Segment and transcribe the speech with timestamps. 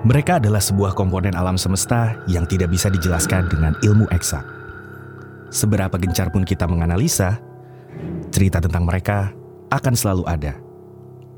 [0.00, 4.40] Mereka adalah sebuah komponen alam semesta yang tidak bisa dijelaskan dengan ilmu eksak.
[5.52, 7.36] Seberapa gencar pun kita menganalisa,
[8.32, 9.28] cerita tentang mereka
[9.68, 10.56] akan selalu ada.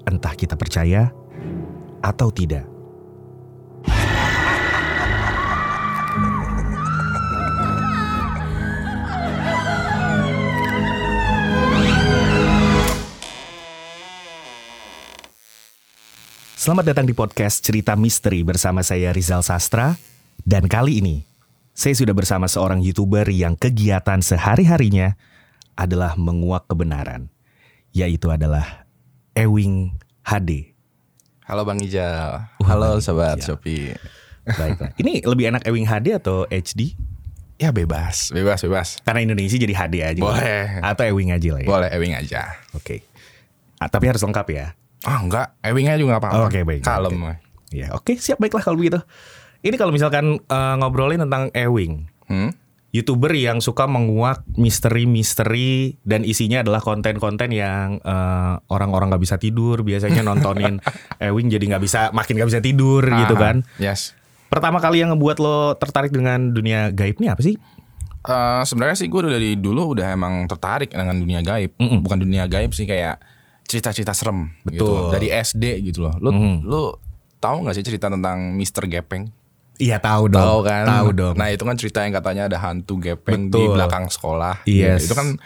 [0.07, 1.11] Entah kita percaya
[2.07, 2.72] atau tidak.
[16.63, 19.99] Selamat datang di podcast Cerita Misteri bersama saya Rizal Sastra.
[20.47, 21.27] Dan kali ini,
[21.75, 25.19] saya sudah bersama seorang YouTuber yang kegiatan sehari-harinya
[25.75, 27.35] adalah menguak kebenaran.
[27.91, 28.87] Yaitu adalah
[29.35, 30.71] Ewing HD.
[31.51, 32.47] Halo Bang Ijal.
[32.63, 33.59] Uh, Halo Bang Sobat Ijal.
[33.59, 33.99] Shopee.
[34.47, 34.95] Baiklah.
[35.03, 36.95] Ini lebih enak Ewing HD atau HD?
[37.59, 39.03] Ya bebas, bebas, bebas.
[39.03, 40.23] Karena Indonesia jadi HD aja.
[40.23, 40.79] Boleh.
[40.79, 41.67] Atau Ewing aja lah ya.
[41.67, 42.55] Boleh Ewing aja.
[42.71, 43.03] Oke.
[43.83, 44.79] Ah, tapi harus lengkap ya.
[45.03, 46.47] Ah enggak, Ewingnya juga apa-apa.
[46.47, 47.19] Oke, baik, Kalem.
[47.19, 47.35] oke.
[47.73, 49.01] Ya, oke, siap baiklah kalau begitu.
[49.61, 52.55] Ini kalau misalkan eh, ngobrolin tentang Ewing, Hmm?
[52.93, 59.81] YouTuber yang suka menguak misteri-misteri dan isinya adalah konten-konten yang eh, orang-orang nggak bisa tidur,
[59.81, 60.79] biasanya nontonin
[61.19, 63.57] Ewing jadi nggak bisa makin nggak bisa tidur gitu Aha, kan.
[63.77, 64.13] Yes.
[64.47, 67.57] Pertama kali yang ngebuat lo tertarik dengan dunia gaib ini apa sih?
[68.23, 71.73] Eh, sebenarnya sih gue dari dulu udah emang tertarik dengan dunia gaib.
[71.75, 72.05] Mm-mm.
[72.05, 73.19] Bukan dunia gaib sih kayak
[73.65, 74.85] cerita-cerita serem gitu.
[74.85, 75.13] Betul.
[75.13, 76.15] Dari SD gitu loh.
[76.19, 76.55] Lu Mhm.
[76.65, 76.83] lu
[77.39, 78.87] tahu nggak sih cerita tentang Mr.
[78.87, 79.31] Gepeng?
[79.81, 80.39] Iya tahu dong.
[80.39, 80.85] Tahu kan?
[80.87, 81.35] Tahu dong.
[81.35, 83.75] Nah, itu kan cerita yang katanya ada hantu gepeng di Betul.
[83.75, 84.63] belakang sekolah.
[84.63, 85.11] Yes.
[85.11, 85.41] Itu kan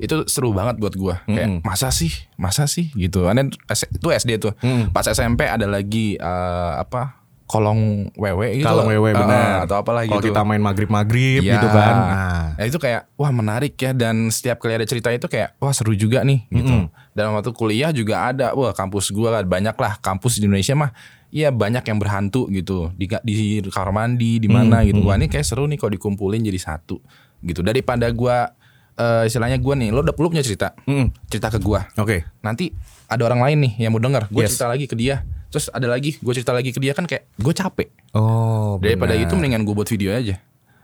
[0.00, 1.20] itu seru banget buat gua.
[1.26, 1.36] Mm-mm.
[1.36, 2.12] Kayak masa sih?
[2.38, 3.26] Masa sih gitu.
[3.26, 4.52] Aneh itu SD tuh.
[4.62, 4.94] Mm.
[4.94, 7.19] Pas SMP ada lagi eh, apa?
[7.50, 7.80] Kolong
[8.14, 8.64] wewe gitu.
[8.64, 9.66] Kalau wewe benar.
[9.66, 10.30] atau apalah Kalau gitu.
[10.30, 11.58] kita main maghrib-maghrib Iya.
[11.58, 11.94] gitu kan.
[11.96, 15.70] Nah, Nah, itu kayak wah menarik ya dan setiap kali ada cerita itu kayak wah
[15.70, 16.70] seru juga nih gitu.
[16.70, 16.86] Mm-mm.
[17.10, 20.94] Dan waktu kuliah juga ada wah kampus gua kan banyak lah kampus di Indonesia mah
[21.28, 25.00] Iya banyak yang berhantu gitu di di kamar mandi di mana Mm, gitu.
[25.00, 25.06] mm.
[25.06, 26.98] Wah ini kayak seru nih kalau dikumpulin jadi satu
[27.40, 27.62] gitu.
[27.62, 28.50] Daripada gua
[28.92, 31.86] eh, istilahnya gua nih lo udah lu punya cerita mm, cerita ke gua.
[31.94, 32.26] oke.
[32.40, 32.74] Nanti
[33.06, 34.26] ada orang lain nih yang mau denger.
[34.26, 34.54] Gue Yes.
[34.54, 35.22] cerita lagi ke dia.
[35.50, 37.90] Terus ada lagi gue cerita lagi ke dia kan kayak gue capek.
[38.12, 40.38] Oh, Daripada itu mendingan gue buat video aja.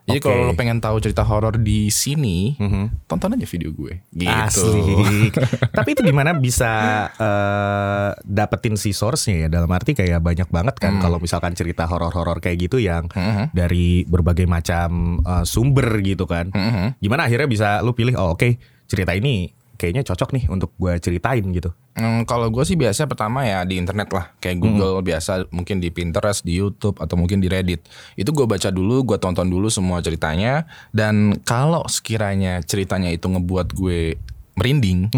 [0.07, 0.31] Jadi Oke.
[0.31, 3.11] kalau lo pengen tahu cerita horor di sini, Mhm.
[3.11, 4.07] tonton aja video gue.
[4.09, 4.31] Gitu.
[4.31, 5.35] Asli.
[5.79, 6.71] Tapi itu gimana bisa
[7.11, 9.49] eh, dapetin si source-nya ya?
[9.51, 11.03] Dalam arti kayak banyak banget kan Hmm.
[11.03, 13.51] kalau misalkan cerita horor-horor kayak gitu yang Mhm.
[13.51, 16.51] dari berbagai macam eh, sumber gitu kan.
[16.51, 16.99] Mhm.
[16.99, 21.45] Gimana akhirnya bisa lu pilih oh oke cerita ini kayaknya cocok nih untuk gue ceritain
[21.53, 21.71] gitu.
[21.97, 25.89] Hmm, kalau gue sih biasa pertama ya di internet lah, kayak Google biasa, mungkin di
[25.89, 27.85] Pinterest, di YouTube atau mungkin di Reddit.
[28.17, 30.69] Itu gue baca dulu, gue tonton dulu semua ceritanya.
[30.93, 34.21] Dan kalau sekiranya ceritanya itu ngebuat gue
[34.57, 35.09] merinding,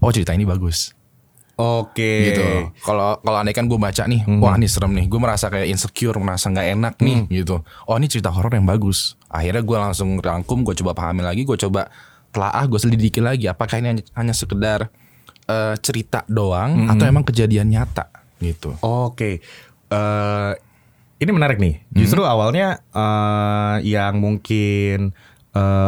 [0.00, 0.96] oh cerita ini bagus.
[1.56, 2.36] Oke.
[2.36, 2.44] gitu.
[2.84, 6.20] Kalau kalau andai kan gue baca nih, wah ini serem nih, gue merasa kayak insecure,
[6.20, 7.64] merasa nggak enak nih, gitu.
[7.88, 9.16] Oh ini cerita horor yang bagus.
[9.32, 11.88] Akhirnya gue langsung rangkum, gue coba pahami lagi, gue coba
[12.36, 14.92] telaah, gue selidiki lagi, apakah ini hanya, hanya sekedar
[15.46, 18.76] eh, cerita doang atau emang kejadian nyata, gitu.
[18.78, 19.40] Oke.
[19.88, 20.52] Eh
[21.16, 21.80] ini menarik nih.
[21.90, 25.16] Justru awalnya eh yang mungkin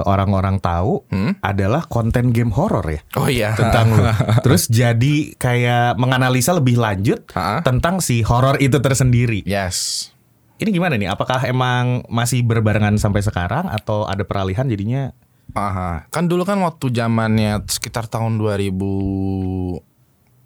[0.01, 1.37] orang-orang tahu Hmm?
[1.41, 3.53] adalah konten game horor ya Oh iya.
[3.53, 4.01] tentang lu.
[4.45, 7.61] Terus jadi kayak menganalisa lebih lanjut Ha-ha.
[7.61, 9.45] tentang si horor itu tersendiri.
[9.45, 10.09] Yes.
[10.57, 11.07] Ini gimana nih?
[11.07, 15.13] Apakah emang masih berbarengan sampai sekarang atau ada peralihan jadinya?
[15.53, 16.05] Aha.
[16.09, 18.73] Kan dulu kan waktu zamannya sekitar tahun 2000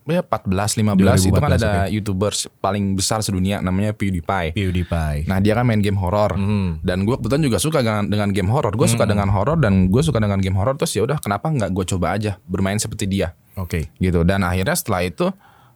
[0.03, 4.51] ya 14 15 itu kan 2014, ada YouTubers paling besar sedunia namanya PewDiePie.
[4.51, 5.31] PewDiePie.
[5.31, 6.83] Nah dia kan main game horor Mhm.
[6.83, 8.75] dan gue kebetulan juga suka dengan, dengan game horor.
[8.75, 11.71] Gue suka dengan horor dan gue suka dengan game horor terus ya udah kenapa nggak
[11.71, 13.95] gue coba aja bermain seperti dia Oke.
[13.97, 14.27] gitu.
[14.27, 15.31] Dan akhirnya setelah itu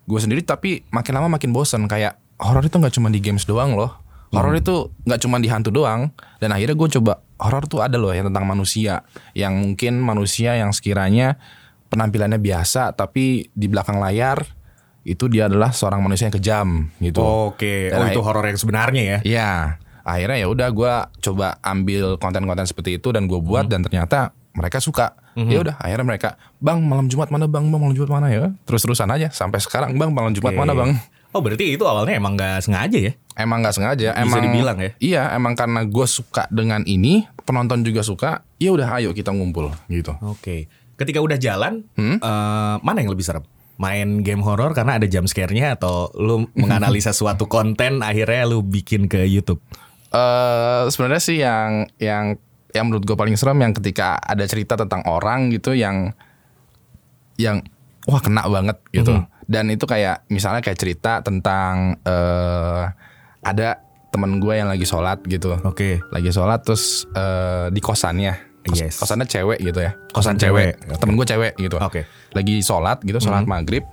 [0.06, 3.78] gue sendiri tapi makin lama makin bosen kayak horor itu nggak cuma di games doang
[3.78, 3.94] loh.
[4.34, 6.10] Horor itu nggak cuma di hantu doang
[6.42, 9.06] dan akhirnya gue coba horor tuh ada loh yang tentang manusia
[9.36, 11.38] yang mungkin manusia yang sekiranya
[11.92, 14.42] penampilannya biasa tapi di belakang layar
[15.06, 17.22] itu dia adalah seorang manusia yang kejam gitu.
[17.22, 17.94] Oke.
[17.94, 19.18] Dan Oh itu horor yang sebenarnya ya?
[19.22, 19.50] Iya,
[20.02, 24.82] akhirnya ya udah gue coba ambil konten-konten seperti itu dan gue buat dan ternyata mereka
[24.82, 25.14] suka.
[25.36, 28.56] Ya udah, akhirnya mereka, bang malam Jumat mana bang, bang malam Jumat mana ya?
[28.64, 30.60] Terus-terusan aja sampai sekarang bang malam Jumat Oke.
[30.64, 30.96] mana bang?
[31.36, 33.12] Oh berarti itu awalnya emang nggak sengaja ya?
[33.36, 34.90] Emang nggak sengaja, Bisa emang dibilang ya?
[34.96, 38.40] Iya, emang karena gue suka dengan ini, penonton juga suka.
[38.56, 40.16] Ya udah, ayo kita ngumpul gitu.
[40.24, 40.72] Oke.
[40.96, 42.16] Ketika udah jalan, Hmm?
[42.16, 43.44] eh, mana yang lebih serem?
[43.76, 49.04] Main game horor karena ada jump scare-nya atau lu menganalisa suatu konten akhirnya lu bikin
[49.04, 49.60] ke YouTube?
[50.06, 52.40] eh sebenarnya sih yang yang
[52.72, 56.16] yang menurut gue paling serem yang ketika ada cerita tentang orang gitu yang
[57.36, 57.60] yang
[58.08, 59.12] wah kena banget gitu.
[59.46, 62.84] Dan itu kayak misalnya kayak cerita tentang eh
[63.40, 63.68] ada
[64.10, 65.54] temen gue yang lagi sholat gitu.
[65.62, 66.02] Oke.
[66.10, 68.34] Lagi sholat terus eh, di kosannya.
[68.62, 68.98] Kos- Yes.
[68.98, 69.94] Kosannya cewek gitu ya.
[70.10, 70.74] Kosan Kosan cewek.
[70.76, 70.98] cewek.
[70.98, 71.76] Temen gue cewek gitu.
[71.78, 72.02] Oke.
[72.32, 73.86] Lagi sholat gitu, sholat maghrib.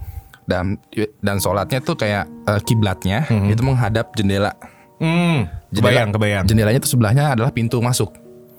[0.44, 0.76] Dan
[1.20, 4.58] dan sholatnya tuh kayak eh, kiblatnya itu menghadap jendela.
[4.98, 5.46] Hmm.
[5.70, 6.44] Jendela- Kebayang, kebayang.
[6.46, 8.10] Jendelanya tuh sebelahnya adalah pintu masuk.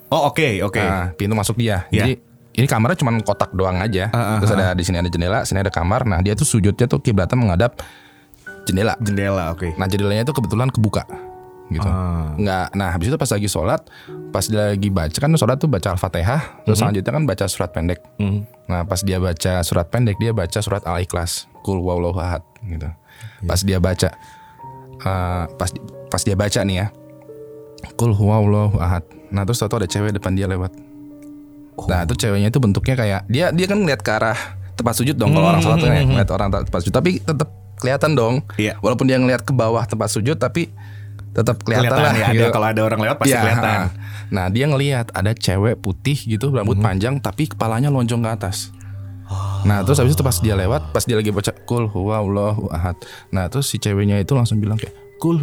[0.07, 0.77] Oh oke, oke.
[0.77, 1.83] Nah, pintu masuk dia.
[1.89, 2.05] Ya.
[2.05, 2.21] Jadi
[2.55, 4.07] ini kamarnya cuma kotak doang aja.
[4.15, 6.07] Ah, ah, Terus ada di sini ada jendela, sini ada kamar.
[6.07, 7.83] Nah, dia tuh sujudnya tuh kiblatnya menghadap
[8.63, 8.95] jendela.
[9.03, 9.75] Jendela, oke.
[9.75, 11.03] Nah, jendelanya tuh kebetulan kebuka.
[11.65, 11.89] Gitu.
[11.89, 12.31] Ah.
[12.37, 13.81] Nggak, nah habis itu pas lagi sholat,
[14.29, 18.05] pas dia lagi baca kan sholat tuh baca Al-Fatihah, terus selanjutnya kan baca surat pendek.
[18.21, 18.69] Mhm.
[18.69, 22.85] Nah, pas dia baca surat pendek, dia baca surat Al-Ikhlas, Kul huwallahu ahad gitu.
[23.49, 24.13] Pas dia baca
[25.01, 25.69] eh, pas
[26.13, 26.87] pas dia baca nih ya.
[27.97, 29.01] Kul huwallahu ahad.
[29.33, 30.69] Nah, terus tau ada cewek depan dia lewat.
[31.75, 34.37] Nah, itu ceweknya itu bentuknya kayak dia dia kan ngeliat ke arah
[34.75, 38.11] tempat sujud dong kalau orang sholat tuh ya, ngeliat orang tempat sujud, tapi tetap kelihatan
[38.15, 38.35] dong.
[38.55, 38.79] Iya.
[38.79, 40.71] Walaupun dia ngeliat ke bawah tempat sujud tapi
[41.35, 42.51] tetap kelihatan, Kelihatan lah ya, ada gitu.
[42.55, 43.75] kalau ada orang lewat pasti Iya, kelihatan.
[43.75, 43.87] ha.
[44.31, 48.71] Nah dia ngelihat ada cewek putih gitu rambut panjang tapi kepalanya lonjong ke atas.
[49.67, 52.95] Nah terus habis itu pas dia lewat pas dia lagi baca kul huwallahu ahad.
[53.29, 55.37] Nah terus si ceweknya itu langsung bilang kayak kul.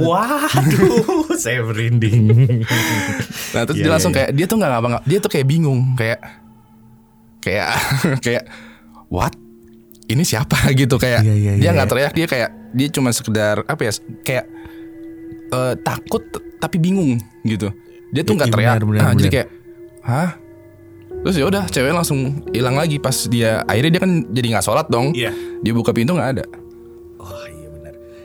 [0.00, 2.22] Waduh, saya merinding.
[3.52, 4.18] Nah terus Iya, dia iya, langsung iya.
[4.24, 6.18] kayak dia tuh nggak ngapa dia tuh kayak bingung kayak
[7.44, 7.68] kayak
[8.24, 8.44] kayak
[9.12, 9.36] what
[10.08, 11.92] ini siapa gitu kayak Iya, iya, dia iya, nggak iya.
[11.92, 13.92] teriak dia kayak dia cuma sekedar apa ya
[14.24, 14.44] kayak
[15.52, 16.22] eh, takut
[16.56, 17.68] tapi bingung gitu
[18.08, 19.34] dia tuh Iya, nggak iya, teriak benar, benar, Nah, jadi benar.
[19.36, 19.48] kayak
[20.02, 20.30] hah
[21.22, 22.20] terus ya udah cewek langsung
[22.50, 25.30] hilang lagi pas dia akhirnya dia kan jadi nggak sholat dong Iya.
[25.60, 26.58] dia buka pintu nggak ada iya.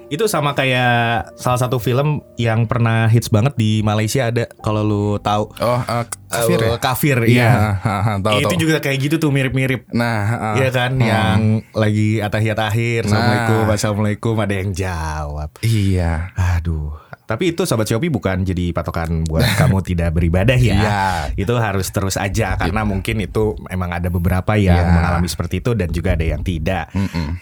[0.08, 5.04] Itu sama kayak salah satu film yang pernah hits banget di Malaysia ada kalau lu
[5.18, 5.52] tahu.
[5.54, 8.62] oh eh, kafir ya Eh, Kafir, iya ha, ha, tahu itu tahu.
[8.62, 9.84] juga kayak gitu tuh mirip-mirip.
[9.90, 11.04] nah ha, Iya kan, hmm.
[11.04, 11.40] yang
[11.74, 13.10] lagi atahiyat akhir, Nah.
[13.10, 15.50] assalamualaikum, assalamualaikum, ada yang jawab.
[15.62, 16.96] iya Aduh,
[17.28, 20.74] tapi itu sobat Shopee bukan jadi patokan buat kamu tidak beribadah ya.
[20.74, 21.02] Iya.
[21.36, 24.90] Itu harus terus aja karena mungkin itu emang ada beberapa yang Iya.
[24.90, 26.88] mengalami seperti itu dan juga ada yang tidak.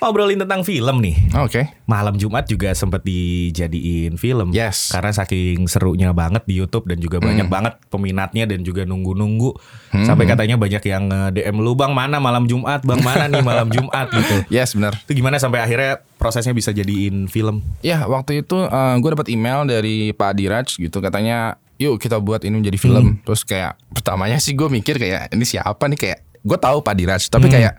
[0.02, 1.16] Ngobrolin tentang film nih.
[1.38, 4.50] oke Malam Jumat juga sempat dijadiin film.
[4.52, 4.90] Yes.
[4.90, 9.54] Karena saking serunya banget di YouTube dan juga banyak banget peminatnya dan juga nunggu-nunggu.
[10.02, 14.10] Sampai katanya banyak yang DM lu Bang mana malam Jumat, Bang mana nih malam Jumat
[14.18, 14.44] gitu.
[14.50, 17.62] yes benar Itu gimana sampai akhirnya prosesnya bisa jadiin film?
[17.86, 22.58] Ya waktu itu gue dapat email dari Pak Diraj gitu katanya yuk kita buat ini
[22.58, 23.22] menjadi film.
[23.22, 26.00] Terus kayak pertamanya sih gue mikir kayak ini siapa nih?
[26.02, 27.78] Kayak gue tahu Pak Diraj tapi kayak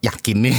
[0.00, 0.56] yakin nih.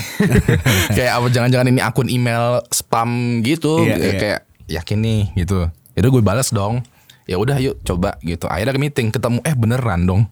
[1.02, 3.82] Kayak apa jangan-jangan ini akun email spam gitu?
[3.82, 4.14] Iya, iya.
[4.14, 4.40] kayak
[4.70, 5.66] yakin nih gitu.
[5.98, 6.86] Itu gue balas dong.
[7.26, 8.46] Ya udah yuk coba gitu.
[8.46, 10.30] Akhirnya ke meeting ketemu eh beneran dong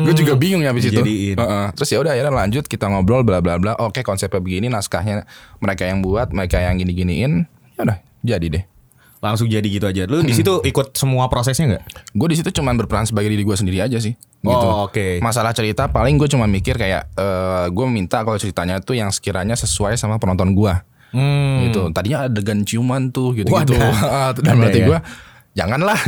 [0.00, 1.00] gue juga bingung ya habis itu.
[1.34, 1.66] Heeh.
[1.72, 5.28] terus ya udah akhirnya lanjut kita ngobrol bla bla bla oke konsepnya begini naskahnya
[5.58, 7.32] mereka yang buat mereka yang gini giniin
[7.74, 8.64] ya udah jadi deh
[9.18, 10.06] Langsung jadi gitu aja.
[10.06, 11.82] Lu di situ ikut semua prosesnya nggak?
[12.14, 15.18] gue di situ cuman berperan sebagai diri gue sendiri aja sih gitu Oh, oke.
[15.18, 19.52] masalah cerita paling gue cuma mikir kayak eh gue minta kalau ceritanya tuh yang sekiranya
[19.52, 20.70] sesuai sama penonton gue
[21.08, 21.64] Hmm.
[21.64, 23.74] gitu tadinya adegan ciuman tuh gitu gitu
[24.44, 24.86] dan berarti ya?
[24.86, 24.98] gue
[25.58, 25.98] janganlah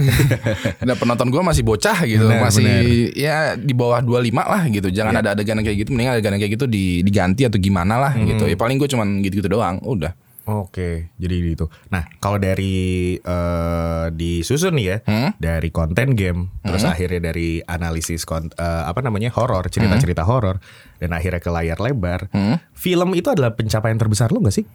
[0.79, 3.19] dan penonton gue masih bocah gitu Benar, masih benar.
[3.19, 6.64] ya di bawah 25 lah gitu jangan ada adegan kayak gitu mending adegan kayak gitu
[6.64, 8.26] di, diganti atau gimana lah Hmm.
[8.29, 11.70] gitu ya paling gue cuman gitu-gitu doang udah Oke, jadi gitu.
[11.89, 12.74] Nah, kalau dari
[13.15, 15.31] eh, disusun nih ya, Hmm?
[15.39, 20.58] dari konten game, terus akhirnya dari analisis kont- eh, apa namanya horor, cerita-cerita horor,
[20.96, 22.58] dan akhirnya ke layar lebar, Hmm?
[22.72, 24.67] film itu adalah pencapaian terbesar lu nggak sih?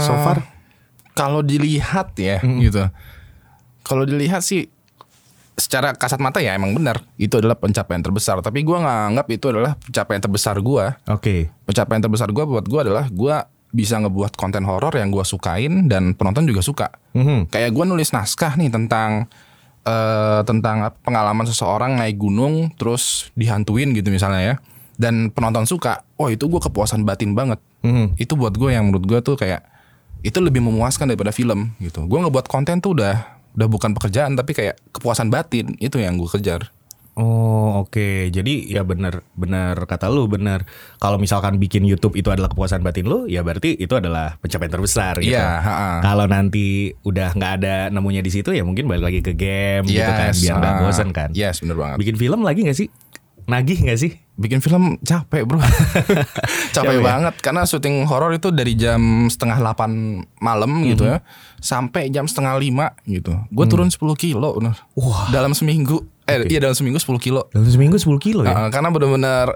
[0.00, 0.38] So Eh, far?
[1.12, 2.56] kalau dilihat ya Hmm.
[2.58, 2.80] gitu
[3.82, 4.68] kalau dilihat sih
[5.54, 9.46] secara kasat mata ya emang benar itu adalah pencapaian terbesar tapi gue nggak anggap itu
[9.46, 11.52] adalah pencapaian terbesar gue Oke.
[11.64, 13.34] pencapaian terbesar gue buat gue adalah gue
[13.70, 17.52] bisa ngebuat konten horor yang gue sukain dan penonton juga suka Mhm.
[17.52, 19.28] kayak gue nulis naskah nih tentang
[19.80, 24.54] eh tentang pengalaman seseorang naik gunung terus dihantuin gitu misalnya ya
[24.96, 28.16] dan penonton suka oh itu gue kepuasan batin banget Mhm.
[28.16, 29.64] itu buat gue yang menurut gue tuh kayak
[30.20, 34.54] itu lebih memuaskan daripada film gitu gue ngebuat konten tuh udah udah bukan pekerjaan tapi
[34.54, 36.70] kayak kepuasan batin itu yang gue kejar
[37.18, 40.64] Oh oke, jadi ya benar benar kata lu benar.
[40.96, 45.20] Kalau misalkan bikin YouTube itu adalah kepuasan batin lu, ya berarti itu adalah pencapaian terbesar
[45.20, 45.34] gitu.
[45.34, 46.00] Iya, ha-ha.
[46.00, 50.06] Kalau nanti udah nggak ada nemunya di situ, ya mungkin balik lagi ke game gitu
[50.06, 51.28] kan, biar nggak bosen kan.
[51.34, 52.88] yes bener banget Bikin film lagi nggak sih?
[53.50, 54.12] Nagih nggak sih?
[54.40, 55.60] Bikin film capek bro
[56.76, 57.02] capek ya?
[57.04, 59.84] banget karena syuting horor itu dari jam setengah 8
[60.40, 61.12] malam gitu Mhm.
[61.12, 61.18] ya
[61.58, 64.80] sampai jam setengah lima gitu gue turun 10 kilo bener.
[64.90, 64.96] Hmm.
[64.98, 65.28] Wah.
[65.28, 68.56] dalam seminggu eh iya dalam seminggu 10 kilo Dalam seminggu 10 kilo ya?
[68.56, 69.46] Uh, karena bener-bener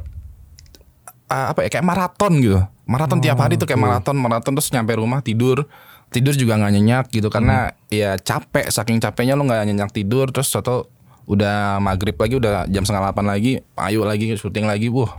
[1.26, 4.92] uh, apa ya kayak maraton gitu maraton tiap hari tuh kayak maraton maraton terus nyampe
[4.92, 5.64] rumah tidur
[6.10, 10.52] tidur juga nggak nyenyak gitu karena ya capek saking capeknya lo nggak nyenyak tidur terus
[10.52, 10.86] atau
[11.24, 14.88] udah maghrib lagi udah jam setengah delapan lagi ayo lagi syuting lagi.
[14.92, 15.12] Wah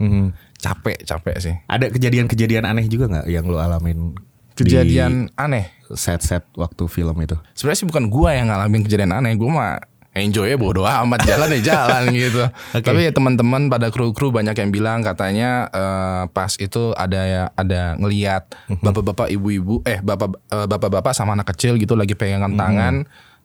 [0.60, 1.56] capek capek sih.
[1.70, 4.16] Ada kejadian-kejadian aneh juga nggak yang lo alamin?
[4.56, 5.68] kejadian aneh?
[5.94, 7.38] set-set waktu film itu.
[7.54, 9.74] sebenarnya sih bukan gua yang ngalamin kejadian aneh gua mah
[10.16, 11.28] enjoy ya bodo amat.
[11.28, 12.42] Jalan ya jalan gitu.
[12.72, 18.00] Tapi ya teman-teman pada kru-kru banyak yang bilang katanya eh, pas itu ada ya ada
[18.00, 22.96] ngeliat bapak-bapak ibu-ibu eh bapak eh, bapak-bapak sama anak kecil gitu lagi pegangan tangan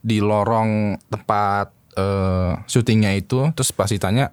[0.00, 4.30] di lorong tempat eh, syutingnya itu terus pas ditanya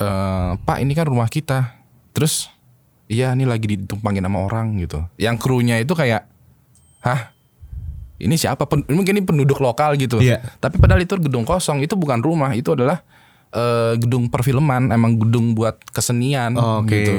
[0.00, 1.76] eh, pak ini kan rumah kita.
[2.16, 2.48] Terus
[3.10, 5.04] iya ini lagi ditumpangin sama orang gitu.
[5.20, 6.26] Yang krunya itu kayak
[7.04, 7.32] hah?
[8.20, 8.68] Ini siapa?
[8.68, 10.20] Pen- mungkin ini penduduk lokal gitu.
[10.20, 10.44] Iya.
[10.60, 13.00] tapi padahal itu gedung kosong itu bukan rumah itu adalah
[13.52, 16.92] eh, gedung perfilman emang gedung buat kesenian Oke.
[16.92, 17.12] gitu.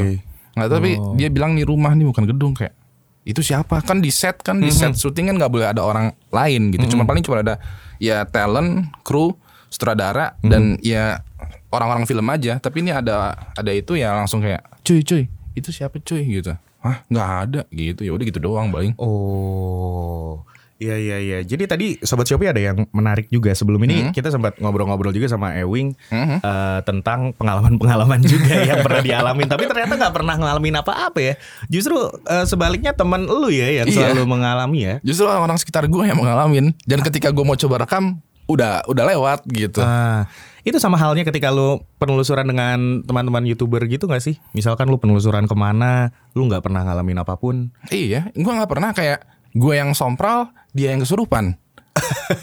[0.55, 2.75] Nah tapi dia bilang nih rumah nih bukan gedung kayak
[3.21, 3.81] itu siapa?
[3.85, 6.97] Kan di set kan di set syuting kan nggak boleh ada orang lain gitu.
[6.97, 7.57] Cuma paling cuma ada
[8.01, 9.37] ya talent kru
[9.71, 11.23] sutradara dan ya
[11.69, 15.23] orang-orang film aja tapi ini ada ada itu ya langsung kayak cuy cuy
[15.53, 20.41] itu siapa cuy gitu Hah nggak ada gitu ya udah gitu doang paling Oh.
[20.75, 21.37] Iya iya iya.
[21.45, 23.53] Jadi tadi sobat Shopee ada yang menarik juga.
[23.53, 26.41] Sebelum ini kita sempat ngobrol-ngobrol juga sama Ewing Mhm.
[26.41, 29.45] eh, tentang pengalaman-pengalaman juga yang pernah dialamin.
[29.45, 31.33] Tapi ternyata nggak pernah ngalamin apa-apa ya.
[31.69, 31.93] Justru
[32.25, 34.09] eh, sebaliknya teman lu ya yang Iya.
[34.09, 34.95] selalu mengalami ya.
[35.05, 38.17] Justru orang-orang sekitar gue yang mengalamin dan ketika gue mau coba rekam
[38.53, 39.79] udah udah lewat gitu.
[39.81, 40.27] Ah,
[40.61, 44.37] itu sama halnya ketika lu penelusuran dengan teman-teman youtuber gitu gak sih?
[44.53, 47.73] Misalkan lu penelusuran ke mana, lu nggak pernah ngalamin apa pun.
[47.89, 49.25] Iya, gue nggak pernah kayak
[49.57, 51.57] gue yang sompral, dia yang kesurupan.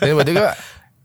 [0.02, 0.50] Jadi berarti gue,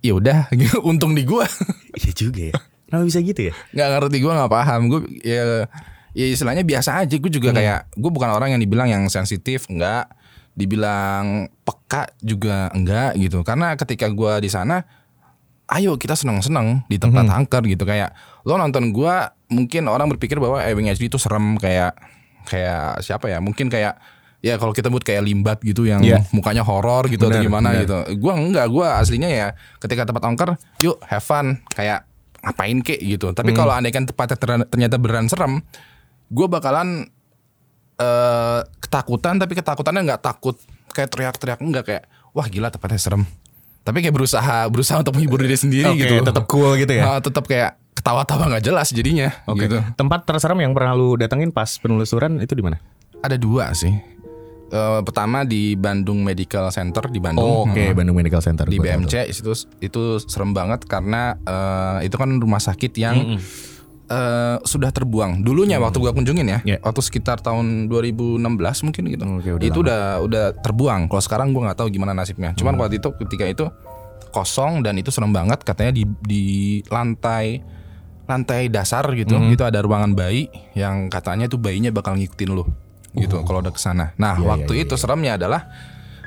[0.04, 0.84] ya udah, gitu.
[0.84, 1.46] untung di gue.
[1.94, 2.54] Iya juga ya.
[2.90, 3.54] Kenapa bisa gitu ya?
[3.70, 4.82] nggak ngerti gue nggak paham.
[4.90, 5.70] Gue ya,
[6.18, 7.16] ya istilahnya biasa aja.
[7.22, 10.10] Gue juga kayak gue bukan orang yang dibilang yang sensitif, enggak.
[10.54, 13.42] Dibilang peka juga enggak gitu.
[13.42, 14.86] Karena ketika gue di sana,
[15.68, 17.84] ayo kita seneng-seneng di tempat angker gitu.
[17.84, 19.14] Kayak lo nonton gue
[19.50, 21.98] mungkin orang berpikir bahwa Ewing HD itu serem kayak
[22.46, 23.42] kayak siapa ya?
[23.42, 23.98] Mungkin kayak
[24.44, 26.20] ya kalau kita sebut kayak limbat gitu yang Iya.
[26.30, 27.82] mukanya horor gitu atau Benar, gimana benar.
[27.82, 27.98] gitu.
[28.20, 29.48] Gue enggak gue aslinya ya
[29.80, 31.64] ketika tempat angker yuk have fun.
[31.72, 32.06] Kayak
[32.44, 33.32] ngapain kek gitu.
[33.32, 35.64] Tapi kalau andaikan tempatnya ter- ternyata beneran serem
[36.28, 37.08] gue bakalan
[38.04, 40.60] eh ketakutan tapi ketakutannya nggak takut
[40.92, 43.24] kayak teriak-teriak enggak kayak wah gila tempatnya serem
[43.82, 47.04] tapi kayak berusaha berusaha untuk menghibur diri sendiri Oke, gitu tetap cool gitu ya.
[47.06, 49.66] Ah, tetap kayak ketawa-tawa nggak jelas jadinya Oke.
[49.66, 52.80] gitu Tempat terserem yang pernah lu datengin pas penelusuran itu di mana?
[53.20, 53.92] ada dua sih
[54.66, 57.94] Eh, pertama di Bandung Medical Center di Bandung Oh, Oke, Hmm.
[57.94, 58.66] Bandung Medical Center.
[58.66, 63.38] di BMC itu itu serem banget karena eh, itu kan rumah sakit yang
[64.14, 65.42] eh, sudah terbuang.
[65.42, 66.78] Dulunya waktu gua kunjungin ya Iya.
[66.80, 68.38] waktu sekitar tahun 2016
[68.84, 69.24] mungkin gitu.
[69.26, 69.84] Oke, udah itu lama.
[69.84, 71.02] udah udah terbuang.
[71.08, 72.54] Kalau sekarang gua nggak tahu gimana nasibnya.
[72.54, 73.66] Cuman waktu itu ketika itu
[74.30, 76.44] kosong dan itu serem banget katanya di di
[76.88, 77.62] lantai
[78.24, 82.66] lantai dasar gitu itu ada ruangan bayi yang katanya tuh bayinya bakal ngikutin lu
[83.14, 85.70] gitu kalau udah ke sana nah Iya, waktu itu seremnya adalah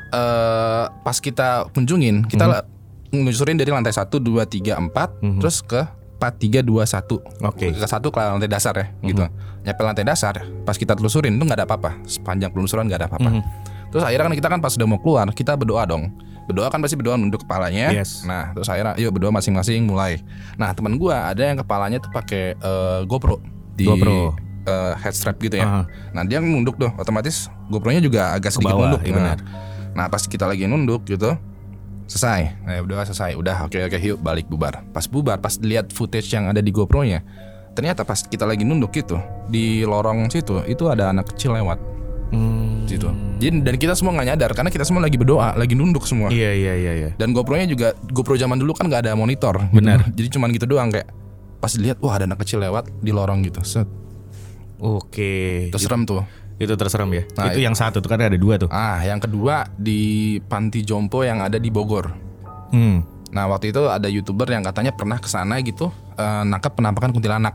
[0.06, 2.66] eh pas kita kunjungin kita la-
[3.08, 5.82] ngelusurin dari lantai 1 2 3 4 terus ke
[6.16, 7.44] 4 3 2 1.
[7.44, 7.66] Oke.
[7.72, 9.24] Ke satu ke lantai dasar ya gitu.
[9.62, 12.00] Nyampe lantai dasar pas kita telusurin itu nggak ada apa-apa.
[12.04, 13.30] Sepanjang penelusuran nggak ada apa-apa.
[13.86, 16.10] Terus akhirnya kan kita kan pas udah mau keluar, kita berdoa dong.
[16.46, 17.90] Berdoa kan pasti berdoa nunduk kepalanya.
[17.90, 18.22] Yes.
[18.22, 20.22] Nah, terus akhirnya yuk berdoa masing-masing mulai.
[20.54, 23.42] Nah, teman gua ada yang kepalanya tuh pakai eh, GoPro
[23.74, 24.30] di GoPro.
[24.62, 25.66] eh, head strap gitu ya.
[25.66, 25.80] Aha.
[26.10, 29.02] Nah, dia nunduk tuh, otomatis GoPro-nya juga agak sedikit bawah, nunduk.
[29.02, 29.38] iya Nah, benar.
[29.96, 31.34] Nah pas kita lagi nunduk gitu
[32.06, 36.30] Selesai nah, Udah selesai Udah oke oke yuk balik bubar Pas bubar Pas lihat footage
[36.30, 37.22] yang ada di GoPro nya
[37.76, 39.18] Ternyata pas kita lagi nunduk gitu
[39.50, 42.82] Di lorong situ Itu ada anak kecil lewat Hmm.
[42.90, 43.06] situ
[43.38, 46.50] Jadi dan kita semua nggak nyadar Karena kita semua lagi berdoa Lagi nunduk semua Iya
[46.58, 47.10] iya iya iya.
[47.14, 49.78] Dan GoPro nya juga GoPro zaman dulu kan nggak ada monitor gitu.
[49.78, 50.10] Benar.
[50.18, 51.06] Jadi cuman gitu doang kayak
[51.62, 53.86] Pas dilihat Wah ada anak kecil lewat Di lorong gitu Set.
[54.82, 55.70] Oke.
[55.70, 57.22] Terus serem tuh Itu terserem ya.
[57.36, 58.72] Nah, itu yang satu tuh kan ada dua tuh.
[58.72, 62.26] Ah yang kedua Di panti jompo yang ada di Bogor
[62.66, 63.06] Hmm.
[63.30, 67.54] Nah waktu itu ada youtuber yang katanya pernah ke sana gitu eh, nangkap penampakan kuntilanak.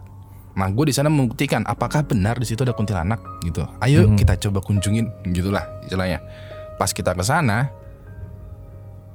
[0.55, 3.67] Nah gue di sana membuktikan apakah benar di situ ada kuntilanak gitu.
[3.83, 6.23] Ayo kita coba kunjungin gitulah istilahnya.
[6.79, 7.71] Pas kita ke sana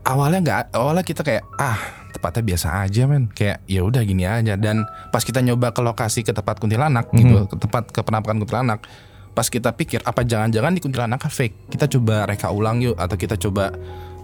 [0.07, 1.77] awalnya nggak awalnya kita kayak ah
[2.15, 6.23] tempatnya biasa aja men kayak ya udah gini aja dan pas kita nyoba ke lokasi
[6.23, 8.81] ke tempat kuntilanak gitu ke tempat ke penampakan kuntilanak
[9.37, 13.15] pas kita pikir apa jangan-jangan di kuntilanak kan fake kita coba reka ulang yuk atau
[13.15, 13.69] kita coba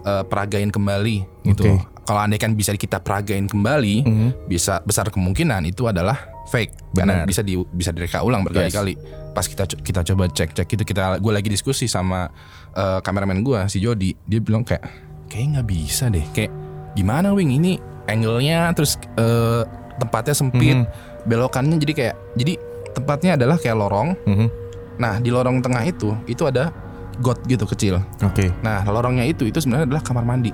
[0.02, 1.16] eh, peragain kembali
[1.46, 1.62] gitu.
[1.68, 1.84] Oke.
[2.02, 4.28] Kalau andai kan bisa kita peragain kembali, Mhm.
[4.50, 6.18] bisa besar kemungkinan itu adalah
[6.50, 7.30] fake karena Benar.
[7.30, 8.98] bisa di bisa direka ulang berkali-kali.
[9.30, 12.26] Pas kita kita coba cek-cek itu kita gue lagi diskusi sama
[12.72, 14.82] eh, kameramen gue si Jody, dia bilang kayak
[15.28, 16.26] kayak nggak bisa deh.
[16.34, 16.50] Kayak
[16.92, 19.62] gimana wing ini angle-nya terus eh,
[19.94, 20.86] tempatnya sempit, Mhm.
[21.22, 22.52] belokannya jadi kayak jadi
[22.90, 24.18] tempatnya adalah kayak lorong.
[24.26, 24.48] Mhm.
[24.94, 26.72] Nah, di lorong tengah itu itu ada
[27.18, 28.00] got gitu kecil.
[28.20, 28.50] Oke.
[28.60, 30.50] Nah, lorongnya itu itu sebenarnya adalah kamar mandi.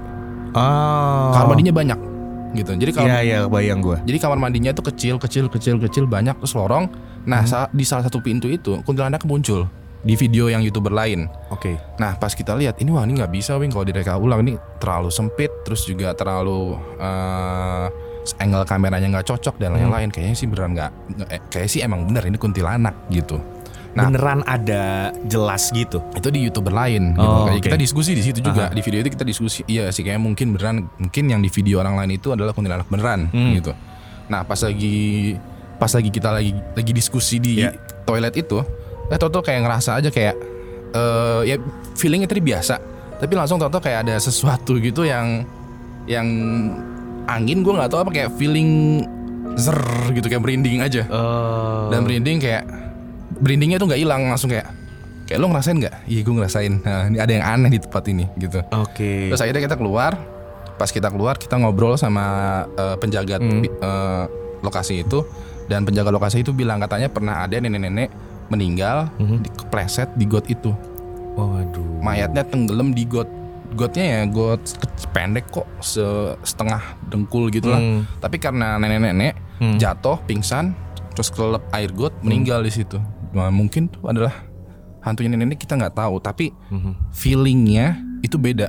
[0.51, 1.31] Oh.
[1.31, 1.99] Kamar mandinya banyak
[2.51, 2.71] gitu.
[2.75, 4.01] Jadi kalau Iya iya bayang gue.
[4.03, 6.89] jadi kamar mandinya itu kecil, kecil, kecil, kecil banyak terus lorong.
[7.25, 9.69] Nah, sa- di salah satu pintu itu kuntilanak muncul
[9.99, 11.29] di video yang youtuber lain.
[11.49, 11.77] Oke.
[11.97, 15.11] Nah, pas kita lihat ini wah ini nggak bisa wing kalau direka ulang ini terlalu
[15.11, 17.87] sempit, terus juga terlalu eh,
[18.39, 20.09] angle kameranya nggak cocok dan lain-lain.
[20.09, 23.37] Kayaknya sih beneran nggak, nggak- eh, kayak sih emang bener ini kuntilanak gitu.
[23.89, 25.99] Nah, Beneran ada jelas gitu.
[26.13, 27.25] itu di youtuber lain gitu.
[27.25, 27.59] Oh, oke.
[27.61, 28.69] Kita diskusi di situ juga.
[28.69, 28.77] Aha.
[28.77, 29.65] Di video itu kita diskusi.
[29.65, 33.27] Iya sih kayak mungkin beneran mungkin yang di video orang lain itu adalah kuntilanak beneran
[33.29, 33.57] Hmm.
[33.57, 33.73] gitu.
[34.29, 35.35] Nah, pas lagi
[35.77, 37.75] pas lagi kita lagi lagi diskusi di Iya.
[38.05, 38.61] toilet itu,
[39.07, 40.37] eh tau kayak ngerasa aja kayak
[40.89, 41.57] eh ya
[41.95, 42.75] feelingnya tadi biasa.
[43.19, 45.43] Tapi langsung tau kayak ada sesuatu gitu yang
[46.07, 46.29] yang
[47.27, 49.03] angin gue nggak tahu apa kayak feeling
[49.55, 49.77] zer
[50.13, 51.91] gitu kayak merinding aja Oh.
[51.91, 52.63] dan merinding kayak
[53.37, 54.67] merindingnya tuh nggak hilang langsung kayak
[55.25, 55.95] kayak lo ngerasain nggak?
[56.05, 56.73] Iya gue ngerasain.
[56.81, 58.65] Nah, ini ada yang aneh di tempat ini gitu.
[58.73, 59.29] Oke.
[59.29, 60.17] Terus akhirnya kita keluar.
[60.75, 62.25] Pas kita keluar kita ngobrol sama
[62.71, 63.63] eh, penjaga Hmm.
[63.63, 64.25] eh,
[64.59, 65.23] lokasi itu
[65.67, 68.09] dan penjaga lokasi itu bilang katanya pernah ada nenek-nenek
[68.49, 69.37] meninggal Mhm.
[69.39, 70.73] di kepleset di got itu.
[71.35, 72.01] Waduh.
[72.01, 73.29] Mayatnya tenggelam di got.
[73.69, 74.65] Gotnya ya got
[75.13, 77.77] pendek kok se- setengah dengkul gitu lah.
[77.77, 78.09] Hmm.
[78.17, 79.77] Tapi karena nenek-nenek Hmm.
[79.77, 80.73] jatuh pingsan
[81.13, 82.97] terus kelelep air got meninggal di situ.
[83.33, 84.33] Nah, mungkin tuh adalah
[85.01, 87.13] hantunya nenek kita nggak tahu tapi Mhm.
[87.15, 88.69] feelingnya itu beda.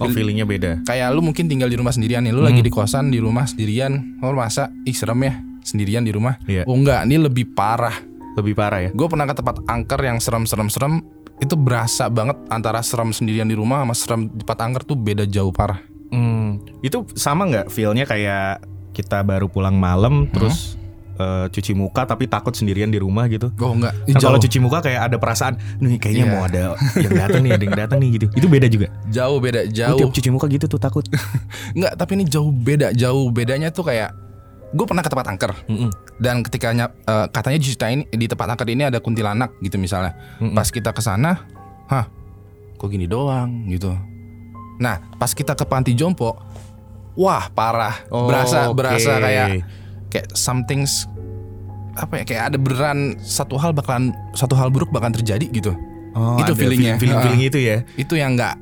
[0.00, 0.80] Oh feelingnya beda.
[0.88, 4.16] Kayak lu mungkin tinggal di rumah sendirian nih, lu lagi di kosan di rumah sendirian,
[4.24, 6.40] oh masa ih serem ya sendirian di rumah.
[6.48, 6.64] Iya.
[6.64, 7.92] Oh enggak, ini lebih parah.
[8.32, 8.90] Lebih parah ya.
[8.96, 11.04] Gue pernah ke tempat angker yang serem-serem-serem,
[11.36, 15.28] itu berasa banget antara serem sendirian di rumah sama serem di tempat angker tuh beda
[15.28, 15.84] jauh parah.
[16.08, 16.64] Hmm.
[16.80, 18.64] Itu sama nggak feelnya kayak
[18.96, 20.79] kita baru pulang malam terus
[21.20, 23.52] eh, cuci muka tapi takut sendirian di rumah gitu.
[23.60, 26.32] Oh enggak, jauh, kalau cuci muka kayak ada perasaan, nih kayaknya Iya.
[26.32, 26.62] mau ada
[26.96, 28.26] yang datang nih, ada yang datang nih gitu.
[28.32, 28.88] Itu beda juga.
[29.06, 29.98] jauh beda, jauh.
[29.98, 31.04] tiap cuci muka gitu tuh takut.
[31.76, 32.90] Enggak, tapi ini jauh beda.
[32.92, 34.16] Jauh bedanya tuh kayak
[34.70, 35.90] gue pernah ke tempat angker Mm-mm.
[36.16, 40.14] dan ketika ny- eh, katanya diceritain di tempat angker ini ada kuntilanak gitu misalnya.
[40.38, 40.54] Mm-mm.
[40.54, 41.42] Pas kita ke sana,
[41.86, 42.06] hah,
[42.74, 43.90] kok gini doang gitu.
[44.78, 46.38] Nah, pas kita ke panti jompo,
[47.12, 47.98] wah parah.
[48.08, 48.78] Oh, berasa oke.
[48.78, 49.48] berasa kayak
[50.10, 51.06] kayak something's
[51.92, 55.72] apa ya kayak ada beneran satu hal bakalan satu hal buruk bakalan terjadi gitu.
[56.10, 56.98] Oh, Itu feelingnya.
[56.98, 57.76] Feeling, feeling itu ya.
[57.94, 58.54] Itu yang nggak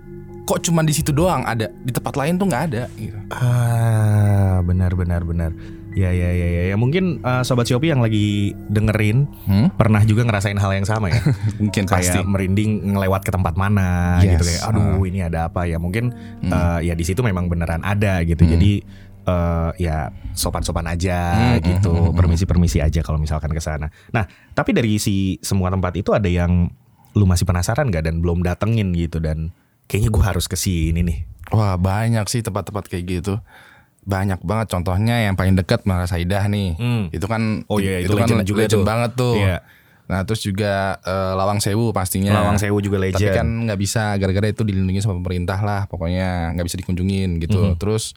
[0.44, 3.16] kok cuma di situ doang ada di tempat lain tuh nggak ada gitu.
[3.30, 5.52] Ah, benar benar benar.
[5.92, 6.62] Ya ya ya ya.
[6.68, 6.76] ya.
[6.76, 9.68] Mungkin eh, sobat Shopee yang lagi dengerin Hmm?
[9.72, 11.20] pernah juga ngerasain hal yang sama ya.
[11.60, 12.14] Mungkin pasti.
[12.14, 14.36] kayak merinding ngelewat ke tempat mana Yes.
[14.36, 16.50] gitu kayak aduh ini ada apa ya mungkin Hmm.
[16.50, 18.52] eh, ya di situ memang beneran ada gitu Hmm.
[18.56, 18.72] jadi
[19.28, 21.18] eh, ya sopan-sopan aja
[21.52, 22.16] Hmm, gitu hmm, hmm, hmm.
[22.16, 26.72] permisi-permisi aja kalau misalkan ke sana nah tapi dari si semua tempat itu ada yang
[27.12, 29.52] lu masih penasaran gak dan belum datengin gitu dan
[29.84, 33.40] kayaknya gue harus ke sini nih Wah banyak sih tempat-tempat kayak gitu
[34.02, 37.04] banyak banget contohnya yang paling dekat Muara Saidah nih Hmm.
[37.08, 38.80] itu kan Oh iya, itu kan legend juga tuh.
[38.82, 39.58] banget tuh Iya.
[40.06, 44.16] nah terus juga eh, Lawang Sewu pastinya Lawang Sewu juga legend tapi kan nggak bisa
[44.16, 47.76] gara-gara itu dilindungi sama pemerintah lah pokoknya nggak bisa dikunjungin gitu Mhm.
[47.76, 48.16] terus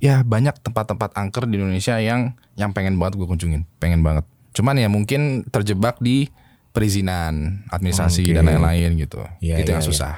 [0.00, 4.74] ya banyak tempat-tempat angker di Indonesia yang yang pengen banget gue kunjungin pengen banget cuman
[4.74, 6.32] ya mungkin terjebak di
[6.70, 8.34] perizinan administrasi Oke.
[8.34, 9.90] dan lain-lain gitu Iya, itu iya, yang iya.
[9.90, 10.14] susah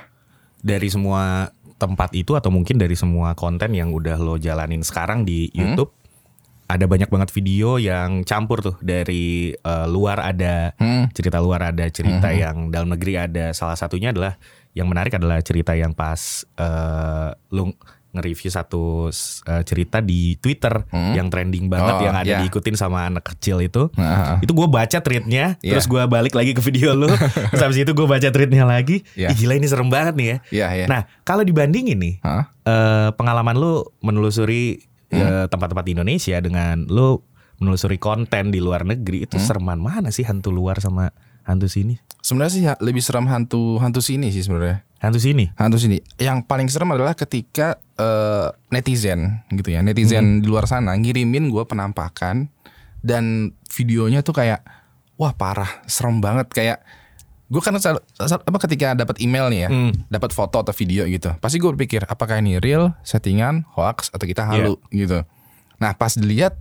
[0.59, 5.51] dari semua tempat itu atau mungkin dari semua konten yang udah lo jalanin sekarang di
[5.51, 5.75] Hmm?
[5.75, 5.91] YouTube
[6.65, 11.11] ada banyak banget video yang campur tuh dari eh, luar ada Hmm.
[11.11, 14.39] cerita luar ada cerita yang dalam negeri ada salah satunya adalah
[14.73, 17.75] yang menarik adalah cerita yang pas eh, lu
[18.13, 19.09] nge-review satu
[19.43, 21.13] eh, cerita di Twitter Hmm.
[21.13, 22.39] yang trending banget Oh, yang ada iya.
[22.39, 25.73] diikutin sama anak kecil itu Nah, itu gue baca tweetnya Iya.
[25.73, 27.09] terus gue balik lagi ke video lu
[27.51, 29.33] terus habis itu gue baca tweetnya lagi Iya.
[29.33, 30.87] Ih, gila ini serem banget nih ya Iya, iya.
[30.87, 32.53] nah kalau dibandingin nih Hah?
[32.63, 35.21] eh, pengalaman lu menelusuri Hmm.
[35.21, 37.21] eh, tempat-tempat di Indonesia dengan lu
[37.59, 39.27] menelusuri konten di luar negeri Hmm.
[39.27, 43.77] itu sereman mana sih hantu luar sama hantu sini Sebenarnya sih ya, lebih serem hantu
[43.77, 44.87] hantu sini sih sebenarnya.
[45.03, 45.99] Hantu sini Hantu sini.
[46.17, 51.63] Yang paling serem adalah ketika eh, netizen gitu ya, netizen di luar sana ngirimin gue
[51.63, 52.47] penampakan
[52.99, 54.63] dan videonya tuh kayak
[55.15, 56.79] wah parah, serem banget kayak
[57.47, 59.93] gue kan sel- apa ketika dapat email nih ya, Hmm.
[60.09, 64.43] dapat foto atau video gitu, pasti gue berpikir apakah ini real, settingan, hoax atau kita
[64.43, 64.97] halu Iya.
[64.97, 65.19] gitu.
[65.77, 66.57] Nah pas dilihat,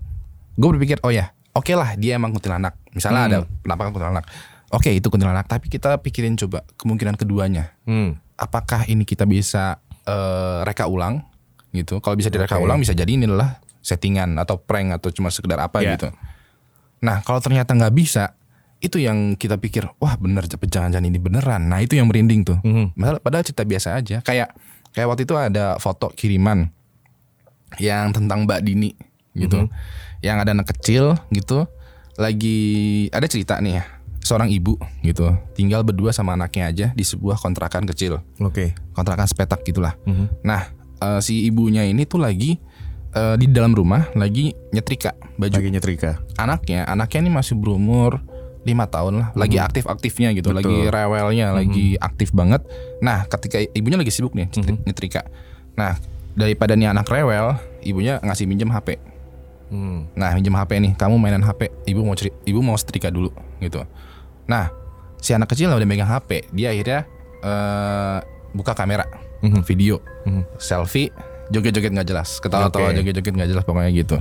[0.54, 2.76] gue berpikir oh ya, oke lah dia emang kuntilanak.
[2.92, 3.30] Misalnya Hmm.
[3.30, 4.26] ada penampakan kuntilanak,
[4.70, 5.48] oke itu kuntilanak.
[5.48, 8.20] Tapi kita pikirin coba kemungkinan keduanya, Hmm.
[8.42, 11.22] Apakah ini kita bisa eh, reka ulang
[11.70, 12.02] gitu?
[12.02, 12.66] Kalau bisa direka Oke.
[12.66, 15.94] ulang bisa jadi ini adalah settingan atau prank atau cuma sekedar apa Iya.
[15.96, 16.08] gitu.
[17.06, 18.34] Nah kalau ternyata nggak bisa,
[18.82, 21.70] itu yang kita pikir wah bener jangan-jangan ini beneran.
[21.70, 22.58] Nah itu yang merinding tuh.
[22.66, 22.98] Mhm.
[22.98, 24.18] Padahal, padahal cerita biasa aja.
[24.26, 24.58] Kayak
[24.92, 26.68] kayak waktu itu ada foto kiriman
[27.80, 28.92] yang tentang Mbak Dini
[29.32, 29.72] gitu,
[30.20, 31.64] yang ada anak kecil gitu,
[32.20, 32.60] lagi
[33.16, 33.86] ada cerita nih ya
[34.22, 38.78] seorang ibu gitu tinggal berdua sama anaknya aja di sebuah kontrakan kecil Oke.
[38.94, 39.98] kontrakan sepetak gitulah.
[40.06, 40.46] Mhm.
[40.46, 42.62] Nah, eh, si ibunya ini tuh lagi
[43.12, 46.22] eh, di dalam rumah lagi nyetrika baju Lagi nyetrika.
[46.38, 46.86] anaknya.
[46.86, 48.22] Anaknya ini masih berumur
[48.62, 50.70] lima tahun lah, lagi aktif-aktifnya gitu, Betul.
[50.70, 52.62] lagi rewelnya, lagi aktif banget.
[53.02, 55.26] Nah, ketika ibunya lagi sibuk nih nyetri- nyetrika.
[55.74, 55.98] Nah,
[56.38, 59.02] daripada nih anak rewel, ibunya ngasih minjem HP.
[59.68, 60.06] Hmm.
[60.14, 63.82] Nah, minjem HP nih, kamu mainan HP, ibu mau ceri- ibu mau setrika dulu gitu.
[64.52, 64.68] Nah,
[65.16, 67.08] si anak kecil udah megang HP, dia akhirnya
[67.42, 68.20] eh,
[68.52, 69.08] buka kamera,
[69.40, 69.64] Mhm.
[69.64, 70.44] video, Mhm.
[70.60, 71.10] selfie,
[71.50, 73.02] joget-joget nggak jelas, ketawa-tawa Oke.
[73.02, 74.18] joget-joget nggak jelas pokoknya gitu.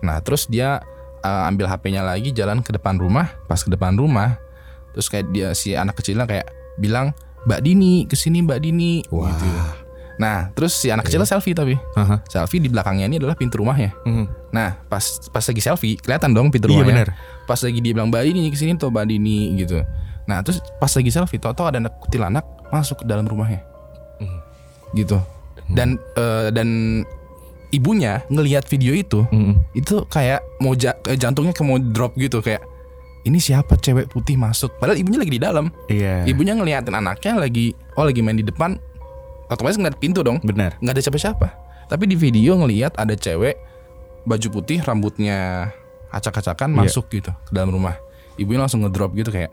[0.00, 0.80] Nah, terus dia
[1.20, 4.42] eh, ambil HP-nya lagi, jalan ke depan rumah, pas ke depan rumah,
[4.90, 7.14] terus kayak dia si anak kecilnya kayak bilang,
[7.44, 9.30] Mbak Dini, ke sini Mbak Dini, Wah.
[9.30, 9.46] gitu.
[10.18, 12.26] Nah, terus si anak kecilnya selfie tapi Aha.
[12.26, 13.94] selfie di belakangnya ini adalah pintu rumahnya.
[14.02, 14.50] Mhm.
[14.50, 16.90] Nah, pas pas lagi selfie, kelihatan dong pintu Iya, rumahnya.
[16.90, 17.08] benar.
[17.44, 19.82] Pas lagi dia bilang Mbak Dini ke sini tuh Mbak Dini gitu.
[20.24, 23.66] Nah, terus pas lagi selfie, tau-tau ada anak kuntilanak masuk ke dalam rumahnya,
[24.22, 24.38] Mhm.
[24.94, 25.18] gitu.
[25.68, 26.68] Dan eh, dan
[27.68, 29.74] ibunya ngelihat video itu, Mhm.
[29.74, 32.62] itu kayak mau ja- eh, jantungnya kayak mau drop gitu kayak
[33.22, 34.78] ini siapa cewek putih masuk?
[34.78, 35.70] Padahal ibunya lagi di dalam.
[35.86, 36.26] Iya.
[36.26, 38.78] Ibunya ngeliatin anaknya lagi oh lagi main di depan.
[39.46, 40.78] Otomatis ngeliat pintu dong Benar.
[40.78, 41.48] nggak ada siapa-siapa.
[41.86, 43.58] Tapi di video ngelihat ada cewek
[44.22, 45.70] baju putih, rambutnya
[46.12, 46.78] acak-acakan Iya.
[46.84, 47.96] masuk gitu ke dalam rumah.
[48.34, 49.52] Ibunya langsung ngedrop gitu kayak,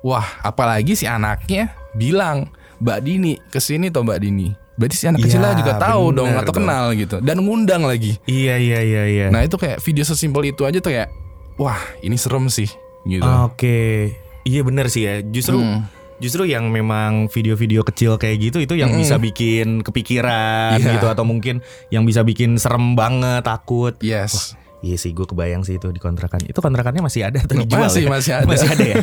[0.00, 4.48] wah apalagi si anaknya bilang Mbak Dini ke sini toh Mbak Dini.
[4.74, 6.62] Berarti si anak kecilnya juga tahu dong atau dong.
[6.62, 8.14] kenal gitu dan ngundang lagi.
[8.24, 9.26] Iya iya iya iya.
[9.26, 11.10] Nah itu kayak video sesimpel itu aja tuh kayak,
[11.56, 12.70] wah ini serem sih
[13.04, 13.26] gitu.
[13.44, 14.14] Oke.
[14.42, 15.18] Iya benar sih ya.
[15.20, 15.82] Justru Hmm.
[16.18, 19.02] justru yang memang video-video kecil kayak gitu itu yang Mm-mm.
[19.02, 20.94] bisa bikin kepikiran Iya.
[20.94, 21.58] gitu atau mungkin
[21.90, 23.98] yang bisa bikin serem banget, takut.
[23.98, 24.54] Yes.
[24.78, 26.38] Iya sih, gue kebayang sih itu di kontrakan.
[26.46, 27.90] Itu kontrakannya masih ada atau dijual?
[27.90, 28.10] Masih ya?
[28.10, 28.46] masih ada.
[28.46, 28.96] Masih ada ya.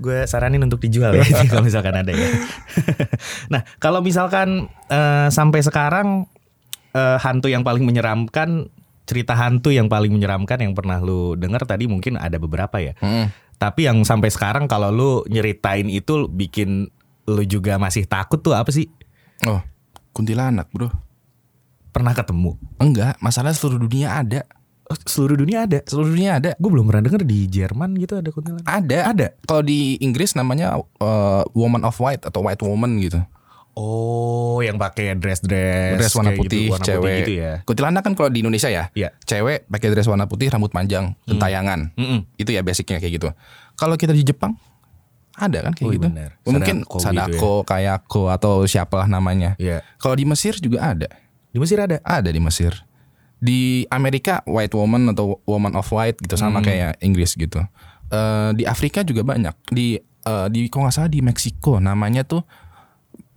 [0.00, 2.28] gue saranin untuk dijual ya kalau misalkan ada ya.
[3.52, 6.24] nah, kalau misalkan eh, sampai sekarang
[6.96, 8.72] eh, hantu yang paling menyeramkan,
[9.04, 12.96] cerita hantu yang paling menyeramkan yang pernah lu dengar tadi mungkin ada beberapa ya.
[13.04, 13.28] Mm.
[13.60, 16.88] Tapi yang sampai sekarang kalau lu nyeritain itu bikin
[17.28, 18.88] lu juga masih takut tuh apa sih?
[19.44, 19.62] Oh
[20.12, 20.92] kuntilanak bro.
[21.92, 22.56] Pernah ketemu?
[22.80, 24.48] Enggak, masalah seluruh dunia ada.
[24.92, 25.80] Oh, seluruh dunia ada.
[25.88, 26.52] Seluruh dunia ada.
[26.60, 28.68] Gue belum pernah denger di Jerman gitu ada kuntilanak.
[28.68, 28.98] Ada.
[29.08, 29.26] Ada.
[29.42, 33.16] Kalau di Inggris namanya uh, woman of white atau white woman gitu.
[33.72, 37.16] Oh, yang pakai dress-dress Dress warna kayak putih, gitu, warna cewek.
[37.24, 37.52] gitu ya.
[37.64, 39.16] Kuntilanak kan kalau di Indonesia ya, Iya.
[39.24, 41.88] cewek pakai dress warna putih, rambut panjang, gentayangan.
[41.96, 42.28] Mm-mm.
[42.36, 43.28] Itu ya basicnya kayak gitu.
[43.80, 44.60] Kalau kita di Jepang
[45.32, 46.04] ada kan kayak Oh, gitu.
[46.12, 46.30] benar.
[46.44, 49.56] Mungkin Sadako gitu Sadako, Kayako atau siapalah namanya.
[49.56, 49.80] Iya.
[49.96, 51.08] Kalau di Mesir juga ada.
[51.48, 51.96] Di Mesir ada.
[52.04, 52.76] Ada di Mesir.
[53.42, 57.58] Di Amerika white woman atau woman of white gitu sama kayak Inggris gitu.
[58.12, 59.74] Eh, di Afrika juga banyak.
[59.74, 62.46] Di eh, di kalau nggak salah di Meksiko namanya tuh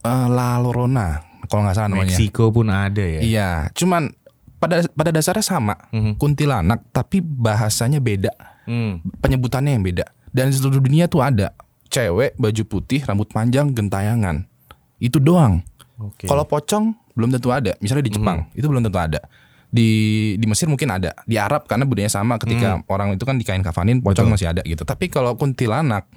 [0.06, 2.14] eh, La Llorona kalau nggak salah namanya.
[2.14, 3.22] Meksiko pun ada ya.
[3.26, 4.14] Iya, cuman
[4.62, 5.74] pada pada dasarnya sama.
[5.90, 6.22] Mhm.
[6.22, 8.34] Kuntilanak tapi bahasanya beda.
[8.66, 9.02] Hmm.
[9.22, 10.06] Penyebutannya yang beda.
[10.34, 11.54] Dan di seluruh dunia tuh ada
[11.88, 14.50] cewek baju putih, rambut panjang, gentayangan.
[14.98, 15.62] Itu doang.
[16.02, 16.28] Oke.
[16.28, 17.78] Kalau pocong belum tentu ada.
[17.80, 19.22] Misalnya di Jepang itu belum tentu ada.
[19.68, 19.90] Di
[20.36, 21.14] di Mesir mungkin ada.
[21.24, 24.82] Di Arab karena budaya sama ketika orang itu kan dikain kafanin pocong masih ada gitu.
[24.82, 26.08] Tapi kalau kuntilanak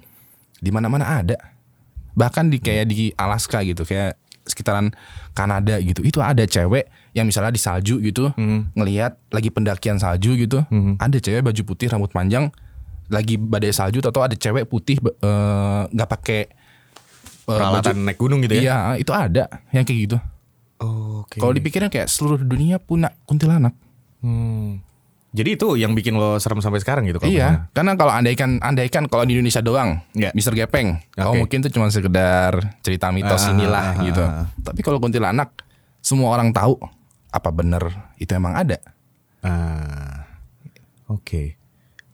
[0.55, 1.37] di mana-mana ada.
[2.11, 4.89] Bahkan di kayak di Alaska gitu kayak sekitaran
[5.31, 6.01] Kanada gitu.
[6.01, 8.73] Itu ada cewek yang misalnya di salju gitu Mhm.
[8.73, 10.65] ngelihat lagi pendakian salju gitu.
[10.65, 10.97] Mhm.
[10.97, 12.49] Ada cewek baju putih rambut panjang
[13.07, 16.49] lagi badai salju atau ada cewek putih eh, nggak pakai eh,
[17.45, 18.61] Peralatan baju- naik gunung gitu ya.
[18.61, 20.17] Iya, itu ada yang kayak gitu.
[20.79, 21.37] Oke.
[21.37, 23.75] Kalau dipikirin kayak seluruh dunia punya kuntilanak.
[24.23, 24.79] Hmm.
[25.29, 29.05] Jadi itu yang bikin lo serem sampai sekarang gitu kalau iya, karena kalau andaikan andaikan
[29.05, 30.33] kalau di Indonesia doang, Iya.
[30.33, 31.45] Mister Gepeng, oh Oke.
[31.45, 34.23] mungkin itu cuma sekedar cerita mitos Ah, inilah ah, ah, gitu.
[34.25, 34.45] ah.
[34.65, 35.53] Tapi kalau kuntilanak,
[36.01, 36.81] semua orang tahu
[37.29, 38.81] apa bener itu emang ada.
[39.45, 40.25] Ah,
[41.05, 41.58] Oke.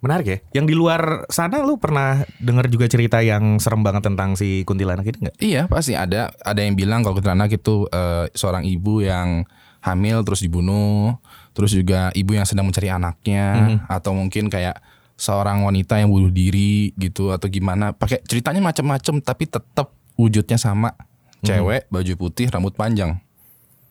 [0.06, 0.38] Menarik ya.
[0.62, 5.10] Yang di luar sana lu pernah dengar juga cerita yang serem banget tentang si kuntilanak
[5.10, 5.36] ini nggak?
[5.42, 9.50] Iya pasti ada ada yang bilang kalau kuntilanak itu eh, seorang ibu yang
[9.82, 11.18] hamil terus dibunuh,
[11.58, 14.82] terus juga ibu yang sedang mencari anaknya atau mungkin kayak
[15.16, 17.94] seorang wanita yang bunuh diri gitu atau gimana.
[17.94, 20.94] Pakai ceritanya macam-macam tapi tetap wujudnya sama.
[21.46, 23.22] Cewek baju putih rambut panjang.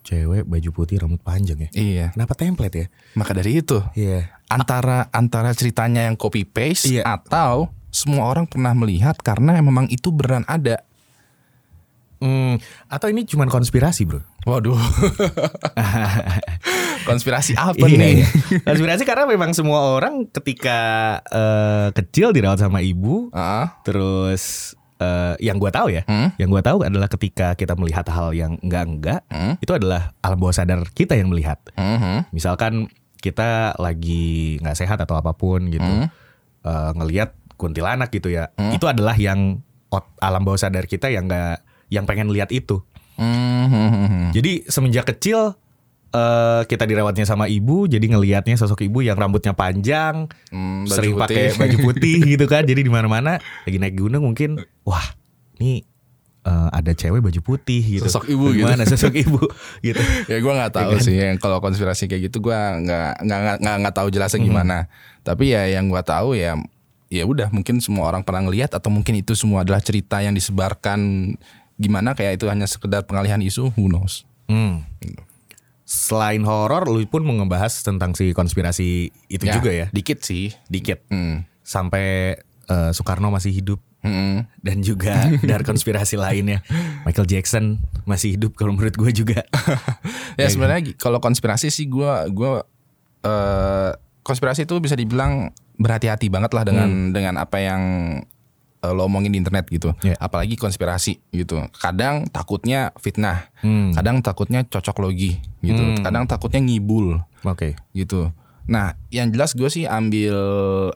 [0.05, 1.69] Cewek baju putih rambut panjang ya.
[1.73, 2.07] Iya.
[2.13, 2.87] Kenapa template ya?
[3.17, 4.29] Maka dari itu Iya.
[4.47, 7.09] antara antara ceritanya yang copy paste Iya.
[7.09, 10.85] atau semua orang pernah melihat karena memang itu beneran ada.
[12.21, 12.57] Hmm,
[12.89, 14.21] atau ini cuman konspirasi, Bro?
[14.45, 14.77] Waduh.
[17.05, 18.15] Konspirasi apa Iya, nih?
[18.21, 18.29] iya.
[18.65, 20.79] Konspirasi karena memang semua orang ketika
[21.29, 23.67] eh, kecil dirawat sama ibu, Heeh.
[23.85, 26.31] terus eh, yang gua tahu ya, Hmm?
[26.37, 29.59] yang gua tahu adalah ketika kita melihat hal yang enggak-enggak, Hmm?
[29.59, 31.59] itu adalah alam bawah sadar kita yang melihat.
[31.75, 32.31] Mhm.
[32.31, 36.07] Misalkan kita lagi nggak sehat atau apa pun gitu, Hmm?
[36.63, 41.63] eh, ngelihat kuntilanak gitu ya, itu adalah yang ot- alam bawah sadar kita yang nggak,
[41.89, 42.83] yang pengen lihat itu.
[43.15, 44.33] Mhm.
[44.33, 45.55] Jadi semenjak kecil
[46.15, 51.51] eh, kita dirawatnya sama ibu, jadi ngelihatnya sosok ibu yang rambutnya panjang, Hmm, sering pakai
[51.53, 52.63] baju putih gitu kan.
[52.63, 55.03] Jadi di mana-mana lagi naik gunung mungkin, wah,
[55.57, 55.83] ini
[56.41, 58.05] eh, ada cewek baju putih gitu.
[58.05, 58.63] Sosok ibu gitu.
[58.63, 59.41] Gimana sosok ibu
[59.87, 59.99] gitu.
[60.25, 63.95] ya gue nggak tahu sih yang kalau konspirasi kayak gitu gue nggak nggak nggak- nggak
[63.95, 64.87] tahu jelasnya gimana
[65.21, 66.53] tapi ya yang gue tahu ya
[67.09, 71.33] ya udah mungkin semua orang pernah ngelihat atau mungkin itu semua adalah cerita yang disebarkan
[71.75, 74.85] gimana kayak itu hanya sekedar pengalihan isu who knows Hmm.
[75.95, 81.07] Selain horor, lu pun mau ngebahas tentang si konspirasi itu juga ya, dikit sih dikit.
[81.07, 81.47] hmm.
[81.63, 82.35] Sampai
[82.67, 84.45] eh, Soekarno masih hidup Mm-mm.
[84.61, 85.17] dan juga
[85.51, 86.61] dari konspirasi lainnya
[87.09, 89.47] Michael Jackson masih hidup kalau menurut gue juga.
[90.41, 92.67] ya sebenarnya kalau konspirasi sih gue gua
[93.25, 93.91] eh,
[94.27, 97.83] konspirasi itu bisa dibilang berhati-hati banget lah dengan dengan apa yang
[98.93, 100.19] lo omongin di internet gitu Iya.
[100.19, 103.95] apalagi konspirasi gitu kadang takutnya fitnah Hmm.
[103.95, 106.03] kadang takutnya cocok logi gitu Hmm.
[106.03, 107.79] kadang takutnya ngibul Oke.
[107.95, 108.29] gitu
[108.65, 110.37] nah yang jelas gue sih ambil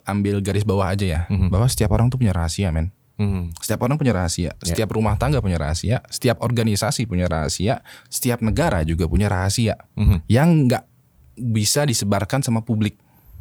[0.03, 3.51] ambil garis bawah aja ya bahwa setiap orang tuh punya rahasia men Hmm.
[3.59, 8.87] setiap orang punya rahasia, setiap rumah tangga punya rahasia, setiap organisasi punya rahasia, setiap negara
[8.87, 10.23] juga punya rahasia Mhm.
[10.31, 10.87] yang nggak
[11.35, 12.95] bisa disebarkan sama publik.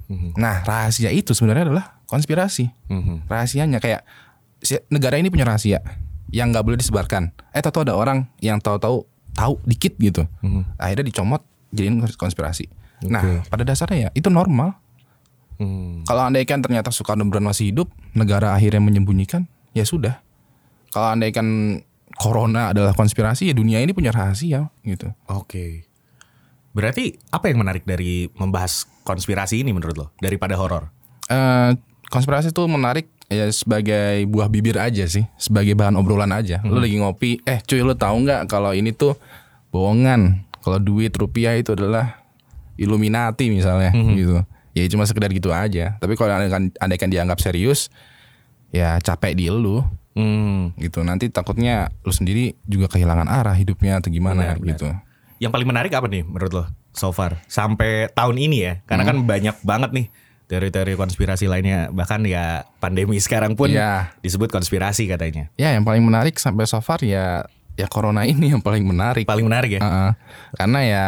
[0.10, 0.34] Mhm.
[0.34, 2.74] Nah, rahasia itu sebenarnya adalah konspirasi.
[2.90, 3.30] Mhm.
[3.30, 4.02] Rahasianya kayak
[4.90, 5.80] negara ini punya rahasia
[6.34, 7.32] yang nggak boleh disebarkan.
[7.56, 10.76] Eh, tahu ada orang yang tahu-tahu tahu dikit gitu, Mhm.
[10.82, 11.42] akhirnya dicomot
[11.72, 12.66] jadiin konspirasi.
[13.06, 13.14] Oke.
[13.14, 14.74] Nah, pada dasarnya ya itu normal.
[15.58, 16.06] Hmm.
[16.06, 20.22] Kalau andaikan ternyata Soekarno beneran masih hidup, negara akhirnya menyembunyikan, ya sudah.
[20.94, 21.80] Kalau andaikan
[22.18, 25.14] corona adalah konspirasi, ya dunia ini punya rahasia gitu.
[25.30, 25.86] Oke.
[26.78, 30.94] Berarti apa yang menarik dari membahas konspirasi ini menurut lo daripada horor?
[31.26, 31.74] Eh,
[32.14, 36.64] konspirasi itu menarik ya sebagai buah bibir aja sih, sebagai bahan obrolan aja.
[36.64, 39.16] Lu lagi ngopi, eh cuy lu tahu nggak kalau ini tuh
[39.72, 40.48] bohongan.
[40.64, 42.20] Kalau duit rupiah itu adalah
[42.76, 44.44] Illuminati misalnya gitu.
[44.76, 45.98] Ya cuma sekedar gitu aja.
[45.98, 47.90] Tapi kalau andaikan, andaikan dianggap serius,
[48.70, 49.84] ya capek di lu.
[50.18, 50.74] Hmm.
[50.82, 54.70] gitu nanti takutnya lu sendiri juga kehilangan arah hidupnya atau gimana Benar, benar.
[54.74, 54.88] gitu
[55.38, 58.74] Yang paling menarik apa nih menurut lo so far sampai tahun ini ya?
[58.90, 60.06] Karena kan banyak banget nih
[60.48, 61.92] teori-teori konspirasi lainnya.
[61.92, 64.16] Bahkan ya pandemi sekarang pun Iya.
[64.20, 65.52] disebut konspirasi katanya.
[65.56, 67.44] ya yang paling menarik sampai so far ya
[67.76, 69.82] ya corona ini yang paling menarik Paling menarik ya?
[69.84, 70.12] Heeh.
[70.56, 71.06] karena ya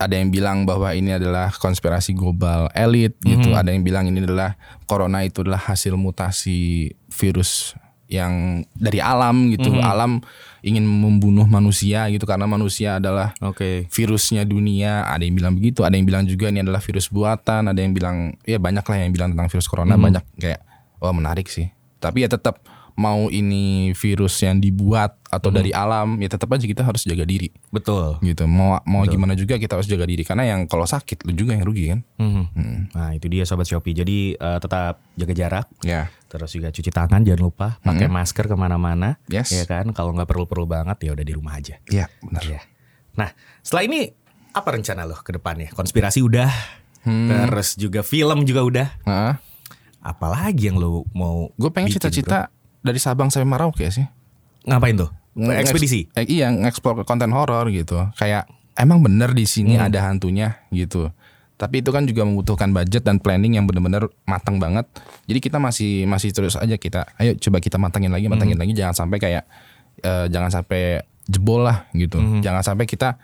[0.00, 4.56] ada yang bilang bahwa ini adalah konspirasi global elit gitu ada yang bilang ini adalah
[4.86, 7.74] corona itu adalah hasil mutasi virus
[8.10, 9.70] yang dari alam gitu.
[9.78, 10.18] Alam
[10.60, 13.86] ingin membunuh manusia gitu karena manusia adalah Oke.
[13.88, 15.06] virusnya dunia.
[15.06, 17.70] Ada yang bilang begitu ada yang bilang juga ini adalah virus buatan.
[17.70, 20.60] Ada yang bilang ya banyak lah yang bilang tentang virus corona banyak kayak
[20.98, 21.70] wah menarik sih.
[22.02, 22.60] Tapi ya tetap
[23.00, 27.48] mau ini virus yang dibuat atau dari alam ya tetap aja kita harus jaga diri
[27.72, 28.20] Betul.
[28.20, 31.56] gitu mau mau gimana juga kita harus jaga diri karena yang kalau sakit lu juga
[31.56, 32.92] yang rugi kan Mhm.
[32.92, 33.94] Nah itu dia sobat Shopee.
[33.94, 35.66] Jadi eh, tetap jaga jarak.
[35.80, 37.68] ya Terus juga cuci tangan jangan lupa.
[37.80, 39.16] Pakai masker ke mana-mana.
[39.26, 39.48] Yes.
[39.50, 39.88] Ya kan.
[39.90, 41.80] Kalau nggak perlu-perlu banget ya udah di rumah aja.
[41.88, 42.60] ya benar Ya.
[43.16, 43.32] Nah
[43.62, 44.12] setelah ini
[44.52, 45.72] apa rencana lo ke depannya?
[45.72, 46.50] Konspirasi udah.
[47.06, 48.88] Terus juga film juga udah.
[49.08, 49.34] Heeh.
[50.00, 51.48] Apalagi yang lo mau?
[51.54, 54.04] gue pengen cita-cita dari Sabang sampai Merauke sih?
[54.64, 55.10] Ngapain tuh?
[55.36, 56.10] Ekspedisi.
[56.12, 57.96] Eh, iya, ngeksplor konten horor gitu.
[58.18, 59.86] Kayak emang bener di sini Hmm.
[59.88, 61.08] ada hantunya gitu.
[61.54, 64.88] Tapi itu kan juga membutuhkan budget dan planning yang bener-bener matang banget.
[65.28, 68.64] Jadi kita masih masih terus aja kita, ayo coba kita matangin lagi, matangin Hmm.
[68.64, 68.72] lagi.
[68.72, 69.44] Jangan sampai kayak
[70.00, 72.16] eh, jangan sampai jebol lah gitu.
[72.16, 72.40] Hmm.
[72.40, 73.20] Jangan sampai kita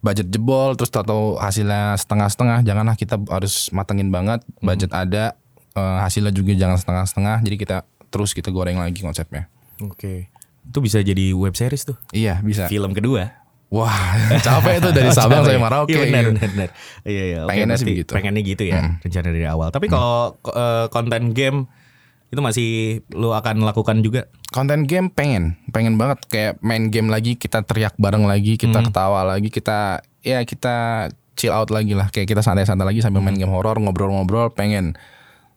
[0.00, 2.64] budget jebol terus atau hasilnya setengah-setengah.
[2.64, 4.40] Janganlah kita harus matengin banget.
[4.40, 4.64] Hmm.
[4.64, 5.36] Budget ada,
[5.76, 7.44] eh, hasilnya juga jangan setengah-setengah.
[7.44, 7.76] Jadi kita
[8.14, 9.50] terus kita goreng lagi konsepnya.
[9.82, 10.30] Oke.
[10.62, 11.98] Itu bisa jadi web series tuh.
[12.14, 12.70] Iya bisa.
[12.70, 13.42] Film kedua.
[13.74, 14.14] Wah
[14.46, 15.90] capek tuh dari Sabang sampai Merauke.
[15.90, 16.32] Iya benar gitu.
[16.38, 16.50] benar.
[16.54, 16.70] benar.
[17.02, 17.38] Iya iya.
[17.50, 18.10] Pengennya sih begitu.
[18.14, 19.02] Pengennya gitu ya.
[19.02, 19.74] Rencana dari awal.
[19.74, 21.66] Tapi kalau eh, konten game
[22.30, 22.68] itu masih
[23.10, 24.30] lu akan lakukan juga.
[24.50, 29.22] Konten game pengen, pengen banget kayak main game lagi, kita teriak bareng lagi, kita ketawa
[29.22, 33.50] lagi, kita ya kita chill out lagi lah, kayak kita santai-santai lagi sambil main game
[33.50, 34.98] horor, ngobrol-ngobrol, pengen.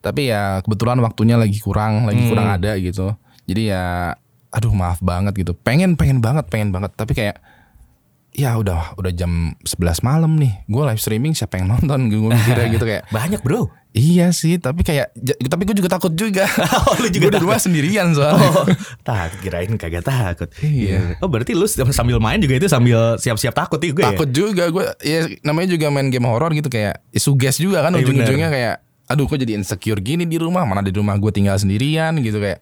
[0.08, 3.12] Tapi ya kebetulan waktunya lagi kurang, lagi kurang ada gitu.
[3.43, 4.15] Jadi ya,
[4.50, 5.52] aduh maaf banget gitu.
[5.52, 6.96] Pengen, pengen banget, pengen banget.
[6.96, 7.38] Tapi kayak
[8.38, 12.67] ya udah udah jam 11 malam nih gue live streaming siapa yang nonton gue mikirnya
[12.70, 13.65] gitu kayak Banyak bro.
[13.98, 15.10] iya sih tapi kayak
[15.50, 16.46] tapi gue juga takut juga
[16.86, 18.70] Oh, lu juga Gua di rumah sendirian soalnya Oh,
[19.02, 20.54] takut kirain kagak takut.
[20.62, 21.17] Iya.
[21.17, 24.13] Oh, berarti lu sambil main juga itu sambil siap-siap takut juga ya?
[24.13, 27.98] takut juga gue ya namanya juga main game horor gitu kayak ya, suges juga kan
[27.98, 28.76] Iya, ujung-ujungnya kayak
[29.08, 32.60] aduh kok jadi insecure gini di rumah mana di rumah gue tinggal sendirian gitu kayak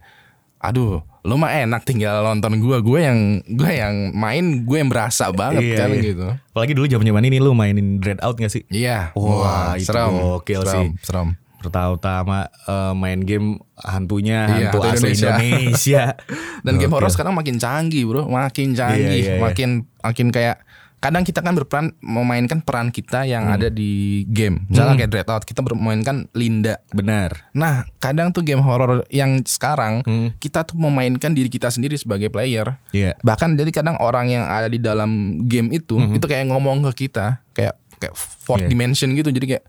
[0.57, 5.29] aduh lo mah enak tinggal nonton gue gue yang gue yang main gue yang berasa
[5.31, 6.01] banget Iya, kan iya.
[6.03, 8.61] gitu Apalagi dulu zaman-zaman ini lu mainin Dread Out gak sih?
[8.67, 10.87] iya Wah, itu serem gokil serem, sih.
[11.01, 11.29] serem
[11.59, 15.29] Pertama-tama eh, main game hantunya Iya, hantu asli Indonesia.
[15.33, 16.03] Indonesia.
[16.65, 16.93] Dan game Gokil.
[16.95, 19.41] horor sekarang makin canggih bro, makin canggih, Iya, iya, iya.
[19.41, 20.61] makin makin kayak
[21.05, 23.55] kadang kita kan berperan memainkan peran kita yang Hmm.
[23.55, 26.81] ada di game, misalnya kayak Dreadout kita bermainkan Linda.
[26.89, 27.53] Benar.
[27.53, 30.33] Nah kadang tuh game horor yang sekarang Hmm.
[30.35, 32.81] kita tuh memainkan diri kita sendiri sebagai player.
[32.89, 33.13] Iya.
[33.19, 35.11] Bahkan jadi kadang orang yang ada di dalam
[35.45, 38.67] game itu itu kayak ngomong ke kita kayak kayak fourth Hmm.
[38.67, 38.73] Iya.
[38.73, 39.65] dimension gitu, jadi kayak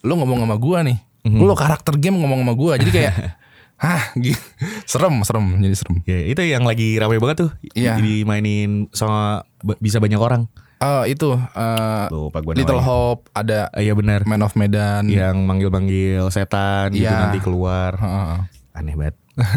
[0.00, 1.40] lo ngomong sama gua nih, Hmm.
[1.40, 3.14] lo karakter game ngomong sama gua, jadi kayak
[3.80, 4.36] Hah, gitu.
[4.84, 6.04] serem, serem, jadi serem.
[6.04, 7.50] Ya, itu yang lagi ramai banget tuh.
[7.72, 7.96] Iya.
[7.96, 10.52] Dimainin sama ba- bisa banyak orang.
[10.80, 12.88] Oh itu eh, Lupa gua Little namanya.
[12.88, 14.24] Hope ada Ah, Iya benar.
[14.24, 15.06] Man of Medan.
[15.06, 17.28] Yang manggil-manggil setan gitu Iya.
[17.28, 17.94] nanti keluar.
[17.94, 18.34] Heeh.
[18.72, 19.16] Aneh banget.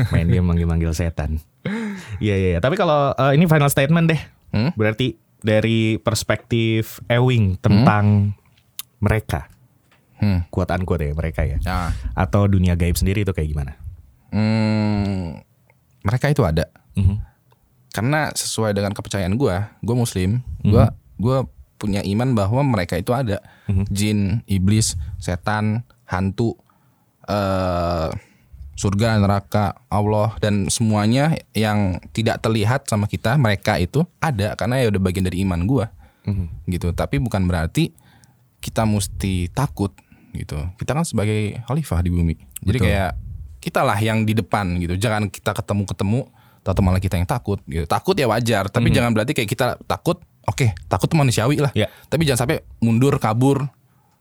[0.10, 1.40] Main game manggil-manggil setan.
[2.20, 2.50] Iya iya.
[2.50, 2.60] iya.
[2.60, 4.22] Tapi kalau eh, ini final statement deh.
[4.52, 4.70] Hmm?
[4.74, 8.36] Berarti dari perspektif Ewing tentang
[8.98, 9.48] mereka,
[10.16, 10.48] Hmm.
[10.48, 11.92] quote unquote ya mereka ya, Ya.
[12.14, 13.74] atau dunia gaib sendiri itu kayak gimana?
[14.30, 15.44] Hmm,
[16.02, 17.20] mereka itu ada Mhm.
[17.92, 21.48] karena sesuai dengan kepercayaan gua, gua Muslim, gua gua
[21.80, 23.40] punya iman bahwa mereka itu ada.
[23.88, 26.60] Jin, iblis, setan, hantu,
[27.32, 28.12] eh
[28.74, 34.90] surga, neraka, Allah dan semuanya yang tidak terlihat sama kita, mereka itu ada karena ya
[34.90, 35.88] udah bagian dari iman gua.
[36.24, 36.72] Mhm.
[36.72, 36.96] gitu.
[36.96, 37.92] Tapi bukan berarti
[38.64, 39.92] kita mesti takut
[40.32, 40.56] gitu.
[40.80, 42.36] Kita kan sebagai khalifah di bumi.
[42.64, 42.88] Jadi Betul.
[42.88, 43.12] kayak
[43.60, 44.96] kita lah yang di depan gitu.
[44.96, 46.22] Jangan kita ketemu ketemu
[46.64, 47.84] atau malah kita yang takut gitu.
[47.84, 51.88] Takut ya wajar tapi jangan berarti kayak kita takut oke takut tuh manusiawi lah Ya.
[52.08, 53.68] tapi jangan sampai mundur kabur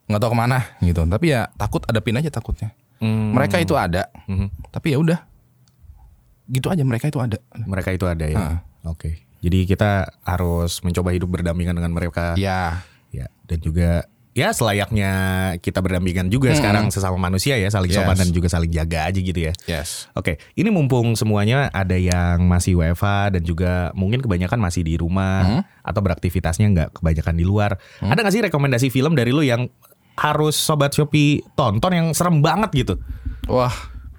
[0.04, 3.34] nggak tahu ke mana gitu tapi ya takut adapin aja takutnya Hmm.
[3.34, 4.70] mereka itu ada Mhm.
[4.70, 5.18] tapi ya udah
[6.46, 8.62] gitu aja mereka itu ada Mereka itu ada ya.
[8.84, 9.22] Oke.
[9.40, 12.34] Jadi kita harus mencoba hidup berdampingan dengan mereka.
[12.34, 15.12] ya Ya, dan juga ya selayaknya
[15.60, 18.20] kita berdampingan juga sekarang sesama manusia ya, saling sopan Yes.
[18.20, 19.52] dan juga saling jaga aja gitu ya.
[19.66, 24.96] yes Oke, ini mumpung semuanya ada yang masih WFH dan juga mungkin kebanyakan masih di
[24.96, 27.76] rumah atau beraktivitasnya nggak kebanyakan di luar.
[27.98, 29.68] Ada nggak sih rekomendasi film dari lu yang
[30.12, 32.94] harus sobat Shopee tonton yang serem banget gitu?
[33.48, 33.72] Wah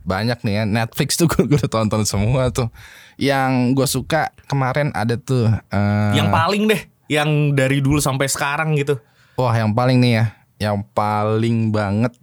[0.03, 2.69] banyak nih ya Netflix tuh gue udah tonton semua tuh.
[3.15, 5.47] Yang gue suka kemarin ada tuh.
[5.47, 8.97] eh, yang paling deh, yang dari dulu sampai sekarang gitu.
[9.35, 10.25] Wah yang paling nih ya,
[10.61, 12.13] yang paling banget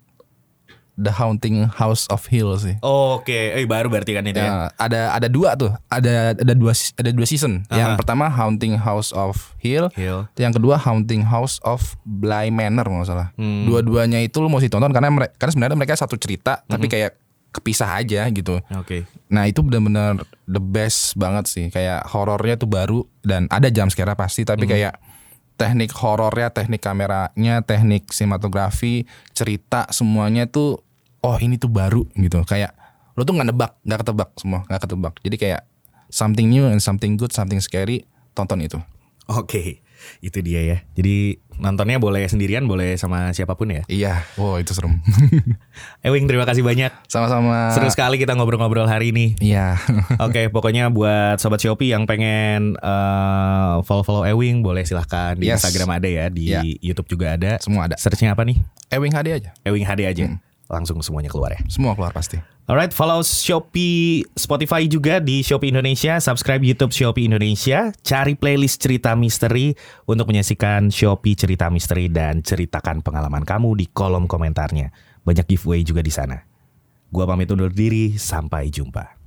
[0.95, 2.77] The Haunting House of Hill sih.
[2.81, 4.45] Oke, eh baru berarti kan itu ya.
[4.45, 7.65] Ya, ada ada dua tuh, ada ada dua ada dua season.
[7.69, 7.97] Yang Aha.
[7.97, 10.29] pertama Haunting House of Hill, Hill.
[10.37, 13.33] yang kedua Haunting House of Bly Manor nggak salah.
[13.35, 13.65] Hmm.
[13.65, 16.93] Dua-duanya itu lu mesti tonton karena mereka karena sebenarnya mereka satu cerita tapi Hmm.
[16.93, 17.13] kayak
[17.51, 18.61] kepisah aja gitu.
[18.77, 19.09] Oke.
[19.27, 24.15] Nah itu benar-benar the best banget sih Kayak horornya tuh baru Dan ada jam scare
[24.15, 24.99] pasti Tapi kayak
[25.61, 29.05] teknik horornya Teknik kameranya Teknik sinematografi
[29.37, 30.81] Cerita semuanya tuh
[31.21, 32.41] Oh ini tuh baru gitu.
[32.49, 32.73] Kayak
[33.13, 35.21] Lo tuh gak nebak Gak ketebak semua Gak ketebak.
[35.21, 35.63] Jadi kayak
[36.09, 38.81] Something new and something good Something scary Tonton itu.
[39.31, 39.85] Oke,
[40.19, 40.79] itu dia ya.
[40.99, 43.83] Jadi nontonnya boleh sendirian, boleh sama siapa pun ya.
[43.87, 44.99] Iya Wow itu serem
[46.07, 46.91] Ewing terima kasih banyak.
[47.07, 49.37] Sama-sama Seru sekali kita ngobrol-ngobrol hari ini.
[49.39, 49.77] Iya
[50.27, 55.61] Oke, pokoknya buat sobat Shopee yang pengen eh, follow-follow Ewing boleh silahkan di Yes.
[55.63, 56.61] Instagram ada ya, di Ya.
[56.65, 57.61] YouTube juga ada.
[57.61, 58.59] Semua ada Searchnya apa nih?
[58.91, 60.25] Ewing HD aja Ewing HD aja.
[60.71, 61.61] Langsung semuanya keluar ya.
[61.67, 62.39] Semua keluar pasti
[62.71, 69.19] Alright, follow Shopee Spotify juga di Shopee Indonesia, subscribe YouTube Shopee Indonesia, cari playlist cerita
[69.19, 69.75] misteri
[70.07, 74.95] untuk menyaksikan Shopee cerita misteri dan ceritakan pengalaman kamu di kolom komentarnya.
[75.27, 76.47] Banyak giveaway juga di sana.
[77.11, 79.20] Gua pamit undur diri, sampai jumpa.